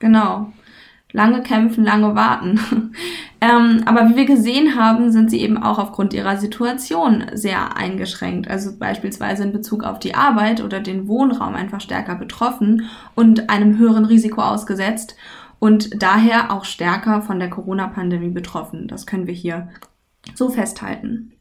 [0.00, 0.52] Genau.
[1.14, 2.58] Lange kämpfen, lange warten.
[3.40, 8.48] ähm, aber wie wir gesehen haben, sind sie eben auch aufgrund ihrer Situation sehr eingeschränkt.
[8.48, 13.78] Also beispielsweise in Bezug auf die Arbeit oder den Wohnraum einfach stärker betroffen und einem
[13.78, 15.14] höheren Risiko ausgesetzt
[15.62, 18.88] und daher auch stärker von der Corona-Pandemie betroffen.
[18.88, 19.68] Das können wir hier
[20.34, 21.34] so festhalten.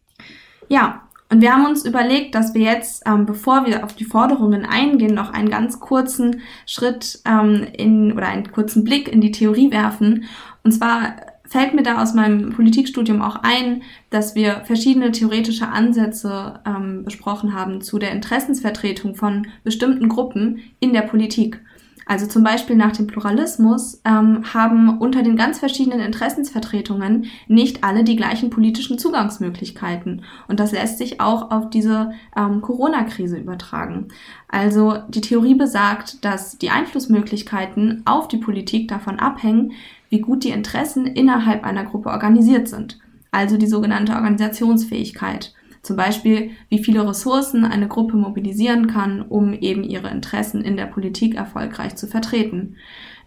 [0.70, 4.64] Ja, und wir haben uns überlegt, dass wir jetzt, ähm, bevor wir auf die Forderungen
[4.64, 9.72] eingehen, noch einen ganz kurzen Schritt ähm, in oder einen kurzen Blick in die Theorie
[9.72, 10.26] werfen.
[10.64, 11.16] Und zwar
[11.48, 17.56] fällt mir da aus meinem Politikstudium auch ein, dass wir verschiedene theoretische Ansätze ähm, besprochen
[17.56, 21.60] haben zu der Interessensvertretung von bestimmten Gruppen in der Politik.
[22.06, 28.04] Also zum Beispiel nach dem Pluralismus ähm, haben unter den ganz verschiedenen Interessensvertretungen nicht alle
[28.04, 30.24] die gleichen politischen Zugangsmöglichkeiten.
[30.48, 34.08] Und das lässt sich auch auf diese ähm, Corona-Krise übertragen.
[34.48, 39.74] Also die Theorie besagt, dass die Einflussmöglichkeiten auf die Politik davon abhängen,
[40.10, 43.00] wie gut die Interessen innerhalb einer Gruppe organisiert sind.
[43.32, 45.54] Also die sogenannte Organisationsfähigkeit.
[45.82, 50.86] Zum Beispiel, wie viele Ressourcen eine Gruppe mobilisieren kann, um eben ihre Interessen in der
[50.86, 52.76] Politik erfolgreich zu vertreten.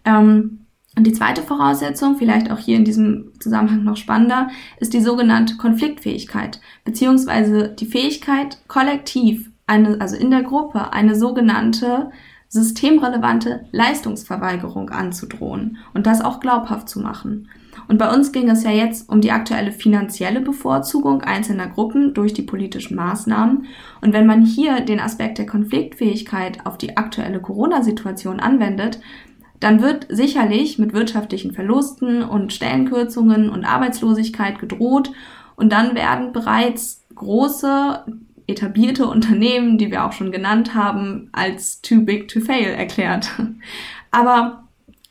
[0.05, 0.65] Ähm,
[0.97, 4.49] und die zweite Voraussetzung, vielleicht auch hier in diesem Zusammenhang noch spannender,
[4.79, 12.11] ist die sogenannte Konfliktfähigkeit, beziehungsweise die Fähigkeit, kollektiv, eine, also in der Gruppe, eine sogenannte
[12.47, 17.49] systemrelevante Leistungsverweigerung anzudrohen und das auch glaubhaft zu machen.
[17.87, 22.33] Und bei uns ging es ja jetzt um die aktuelle finanzielle Bevorzugung einzelner Gruppen durch
[22.33, 23.65] die politischen Maßnahmen.
[24.01, 28.99] Und wenn man hier den Aspekt der Konfliktfähigkeit auf die aktuelle Corona-Situation anwendet,
[29.59, 35.11] dann wird sicherlich mit wirtschaftlichen Verlusten und Stellenkürzungen und Arbeitslosigkeit gedroht
[35.55, 38.03] und dann werden bereits große
[38.47, 43.31] etablierte Unternehmen, die wir auch schon genannt haben, als too big to fail erklärt.
[44.11, 44.64] Aber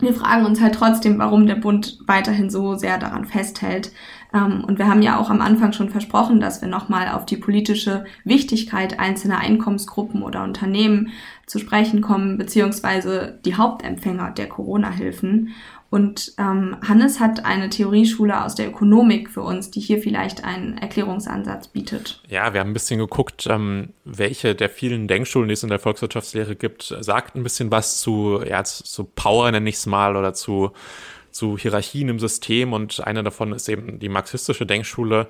[0.05, 3.93] wir fragen uns halt trotzdem, warum der Bund weiterhin so sehr daran festhält.
[4.33, 7.37] Ähm, und wir haben ja auch am Anfang schon versprochen, dass wir nochmal auf die
[7.37, 11.13] politische Wichtigkeit einzelner Einkommensgruppen oder Unternehmen
[11.47, 15.55] zu sprechen kommen, beziehungsweise die Hauptempfänger der Corona-Hilfen.
[15.95, 20.77] Und ähm, Hannes hat eine Theorieschule aus der Ökonomik für uns, die hier vielleicht einen
[20.77, 22.21] Erklärungsansatz bietet.
[22.27, 25.79] Ja, wir haben ein bisschen geguckt, ähm, welche der vielen Denkschulen, die es in der
[25.79, 30.35] Volkswirtschaftslehre gibt, sagt ein bisschen was zu, ja, zu Power, nenne ich es mal, oder
[30.35, 30.73] zu
[31.35, 35.27] zu Hierarchien im System und eine davon ist eben die marxistische Denkschule.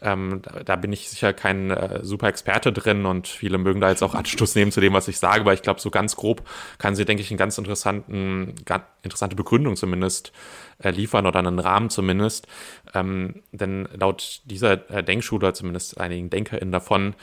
[0.00, 3.90] Ähm, da, da, bin ich sicher kein äh, super Experte drin und viele mögen da
[3.90, 6.48] jetzt auch Anstoß nehmen zu dem, was ich sage, aber ich glaube, so ganz grob
[6.78, 10.32] kann sie, denke ich, einen ganz interessanten, ganz interessante Begründung zumindest
[10.78, 12.46] äh, liefern oder einen Rahmen zumindest.
[12.94, 17.16] Ähm, denn laut dieser äh, Denkschule, zumindest einigen DenkerInnen davon,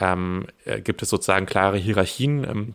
[0.00, 2.74] ähm, äh, gibt es sozusagen klare Hierarchien ähm,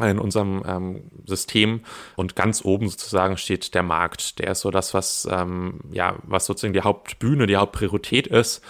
[0.00, 1.82] in unserem ähm, System
[2.16, 4.40] und ganz oben sozusagen steht der Markt.
[4.40, 8.60] Der ist so das, was ähm, ja, was sozusagen die Hauptbühne, die Hauptpriorität ist.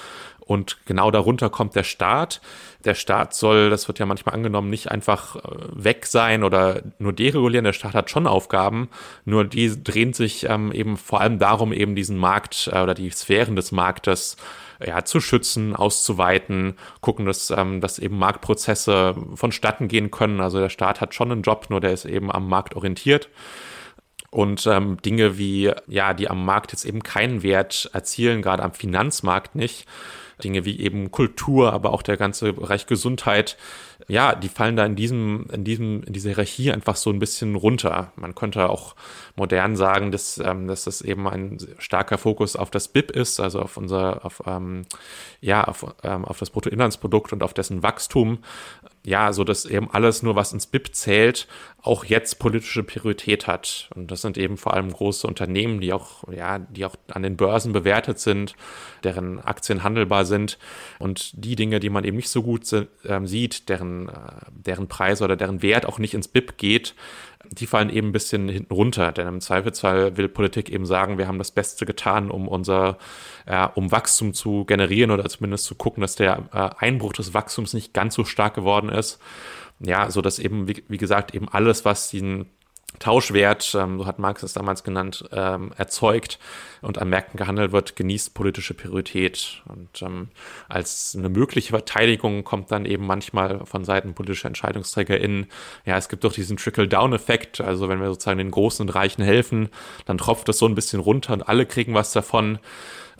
[0.46, 2.40] Und genau darunter kommt der Staat.
[2.84, 5.40] Der Staat soll, das wird ja manchmal angenommen, nicht einfach äh,
[5.72, 7.64] weg sein oder nur deregulieren.
[7.64, 8.88] Der Staat hat schon Aufgaben,
[9.24, 13.10] nur die drehen sich ähm, eben vor allem darum, eben diesen Markt äh, oder die
[13.10, 14.36] Sphären des Marktes
[14.84, 20.40] ja, zu schützen, auszuweiten, gucken, dass, ähm, dass eben Marktprozesse vonstatten gehen können.
[20.40, 23.30] Also der Staat hat schon einen Job, nur der ist eben am Markt orientiert.
[24.30, 28.72] Und ähm, Dinge wie, ja, die am Markt jetzt eben keinen Wert erzielen, gerade am
[28.72, 29.86] Finanzmarkt nicht,
[30.42, 33.56] Dinge wie eben Kultur, aber auch der ganze Bereich Gesundheit,
[34.08, 37.54] ja, die fallen da in diesem, in diesem, in dieser Hierarchie einfach so ein bisschen
[37.54, 38.12] runter.
[38.16, 38.94] Man könnte auch
[39.36, 43.60] modern sagen, dass, ähm, dass das eben ein starker Fokus auf das BIP ist, also
[43.60, 44.86] auf unser, auf, ähm,
[45.40, 48.38] ja, auf, ähm, auf das Bruttoinlandsprodukt und auf dessen Wachstum.
[49.06, 51.46] Ja, so dass eben alles nur, was ins BIP zählt,
[51.82, 53.90] auch jetzt politische Priorität hat.
[53.94, 57.36] Und das sind eben vor allem große Unternehmen, die auch, ja, die auch an den
[57.36, 58.54] Börsen bewertet sind,
[59.02, 60.58] deren Aktien handelbar sind.
[60.98, 62.86] Und die Dinge, die man eben nicht so gut äh,
[63.24, 64.12] sieht, deren, äh,
[64.50, 66.94] deren Preis oder deren Wert auch nicht ins BIP geht,
[67.50, 71.28] die fallen eben ein bisschen hinten runter, denn im Zweifelsfall will Politik eben sagen, wir
[71.28, 72.98] haben das Beste getan, um unser,
[73.46, 77.74] äh, um Wachstum zu generieren oder zumindest zu gucken, dass der äh, Einbruch des Wachstums
[77.74, 79.20] nicht ganz so stark geworden ist.
[79.80, 82.46] Ja, so dass eben, wie, wie gesagt, eben alles, was den
[82.98, 86.38] Tauschwert, ähm, so hat Marx es damals genannt, ähm, erzeugt
[86.80, 89.62] und an Märkten gehandelt wird, genießt politische Priorität.
[89.66, 90.28] Und ähm,
[90.68, 95.46] als eine mögliche Verteidigung kommt dann eben manchmal von Seiten politischer EntscheidungsträgerInnen,
[95.84, 99.68] ja, es gibt doch diesen Trickle-Down-Effekt, also wenn wir sozusagen den Großen und Reichen helfen,
[100.06, 102.58] dann tropft das so ein bisschen runter und alle kriegen was davon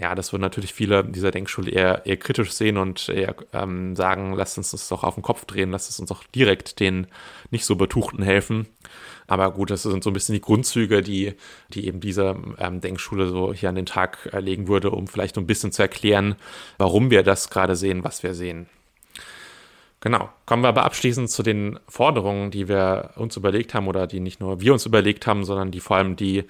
[0.01, 4.35] ja, das würden natürlich viele dieser Denkschule eher, eher kritisch sehen und eher ähm, sagen,
[4.35, 7.07] lasst uns das doch auf den Kopf drehen, lasst es uns doch direkt den
[7.51, 8.67] nicht so Betuchten helfen.
[9.27, 11.35] Aber gut, das sind so ein bisschen die Grundzüge, die,
[11.71, 15.35] die eben diese ähm, Denkschule so hier an den Tag äh, legen würde, um vielleicht
[15.35, 16.37] so ein bisschen zu erklären,
[16.79, 18.67] warum wir das gerade sehen, was wir sehen.
[20.01, 20.29] Genau.
[20.45, 24.39] Kommen wir aber abschließend zu den Forderungen, die wir uns überlegt haben oder die nicht
[24.39, 26.45] nur wir uns überlegt haben, sondern die vor allem die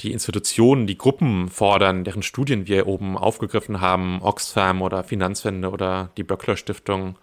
[0.00, 6.10] die Institutionen, die Gruppen fordern, deren Studien wir oben aufgegriffen haben, Oxfam oder Finanzwende oder
[6.16, 7.16] die Böckler Stiftung.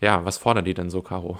[0.00, 1.38] Ja, was fordern die denn so, Caro?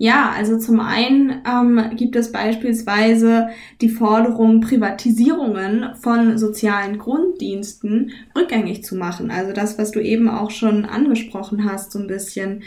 [0.00, 3.48] Ja, also zum einen ähm, gibt es beispielsweise
[3.80, 9.32] die Forderung, Privatisierungen von sozialen Grunddiensten rückgängig zu machen.
[9.32, 12.62] Also das, was du eben auch schon angesprochen hast, so ein bisschen.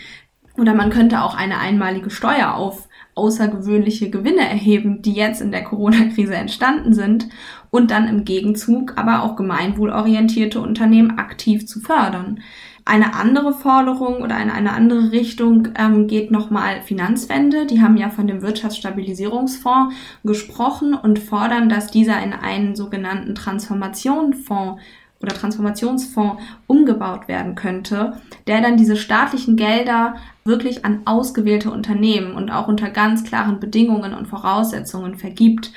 [0.57, 5.63] Oder man könnte auch eine einmalige Steuer auf außergewöhnliche Gewinne erheben, die jetzt in der
[5.63, 7.29] Corona-Krise entstanden sind
[7.69, 12.41] und dann im Gegenzug aber auch gemeinwohlorientierte Unternehmen aktiv zu fördern.
[12.91, 17.65] Eine andere Forderung oder eine, eine andere Richtung ähm, geht nochmal Finanzwende.
[17.65, 24.81] Die haben ja von dem Wirtschaftsstabilisierungsfonds gesprochen und fordern, dass dieser in einen sogenannten Transformationsfonds
[25.21, 28.17] oder Transformationsfonds umgebaut werden könnte,
[28.47, 34.13] der dann diese staatlichen Gelder wirklich an ausgewählte Unternehmen und auch unter ganz klaren Bedingungen
[34.13, 35.71] und Voraussetzungen vergibt.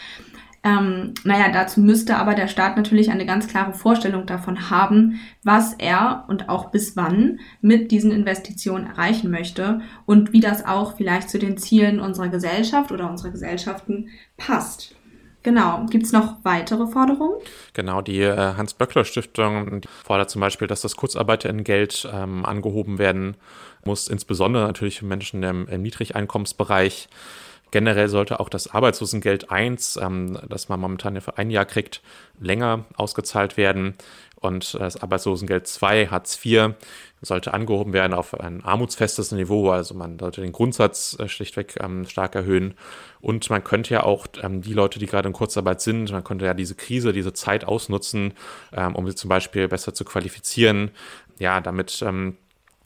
[0.64, 5.74] Ähm, naja, dazu müsste aber der Staat natürlich eine ganz klare Vorstellung davon haben, was
[5.74, 11.28] er und auch bis wann mit diesen Investitionen erreichen möchte und wie das auch vielleicht
[11.28, 14.08] zu den Zielen unserer Gesellschaft oder unserer Gesellschaften
[14.38, 14.96] passt.
[15.42, 15.84] Genau.
[15.90, 17.36] Gibt es noch weitere Forderungen?
[17.74, 23.36] Genau, die äh, Hans-Böckler-Stiftung fordert zum Beispiel, dass das Kurzarbeitergeld ähm, angehoben werden
[23.84, 27.08] muss, insbesondere natürlich für Menschen im, im Niedrigeinkommensbereich.
[27.74, 32.02] Generell sollte auch das Arbeitslosengeld 1, ähm, das man momentan für ein Jahr kriegt,
[32.38, 33.96] länger ausgezahlt werden.
[34.36, 36.74] Und das Arbeitslosengeld 2, Hartz IV,
[37.20, 39.70] sollte angehoben werden auf ein armutsfestes Niveau.
[39.70, 42.74] Also man sollte den Grundsatz äh, schlichtweg ähm, stark erhöhen.
[43.20, 46.44] Und man könnte ja auch ähm, die Leute, die gerade in Kurzarbeit sind, man könnte
[46.44, 48.34] ja diese Krise, diese Zeit ausnutzen,
[48.72, 50.92] ähm, um sie zum Beispiel besser zu qualifizieren.
[51.40, 52.36] Ja, damit, ähm,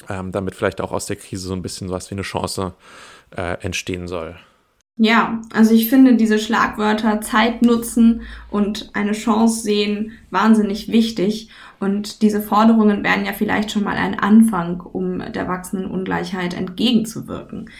[0.09, 2.73] ähm, damit vielleicht auch aus der Krise so ein bisschen was wie eine Chance
[3.37, 4.39] äh, entstehen soll.
[5.01, 11.51] Ja, also ich finde diese Schlagwörter Zeit nutzen und eine Chance sehen wahnsinnig wichtig.
[11.79, 17.71] Und diese Forderungen wären ja vielleicht schon mal ein Anfang, um der wachsenden Ungleichheit entgegenzuwirken.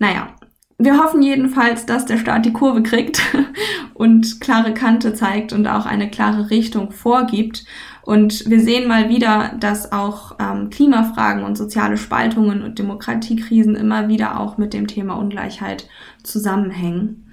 [0.00, 0.34] Naja,
[0.76, 3.22] wir hoffen jedenfalls, dass der Staat die Kurve kriegt
[3.94, 7.64] und klare Kante zeigt und auch eine klare Richtung vorgibt.
[8.02, 14.08] Und wir sehen mal wieder, dass auch ähm, Klimafragen und soziale Spaltungen und Demokratiekrisen immer
[14.08, 15.88] wieder auch mit dem Thema Ungleichheit
[16.24, 17.30] zusammenhängen.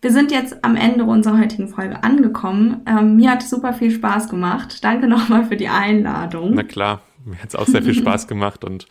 [0.00, 2.82] Wir sind jetzt am Ende unserer heutigen Folge angekommen.
[2.86, 4.82] Ähm, mir hat super viel Spaß gemacht.
[4.82, 6.54] Danke nochmal für die Einladung.
[6.54, 8.86] Na klar, mir hat es auch sehr viel Spaß gemacht und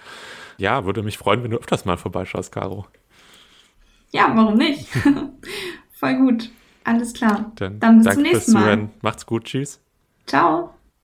[0.57, 2.85] ja, würde mich freuen, wenn du öfters mal vorbeischaust, Caro.
[4.11, 4.87] Ja, warum nicht?
[5.91, 6.51] Voll gut.
[6.83, 7.51] Alles klar.
[7.55, 8.61] Dann, Dann bis zum nächsten Mal.
[8.61, 8.89] Zuhören.
[9.01, 9.45] Macht's gut.
[9.45, 9.79] Tschüss.
[10.25, 10.73] Ciao.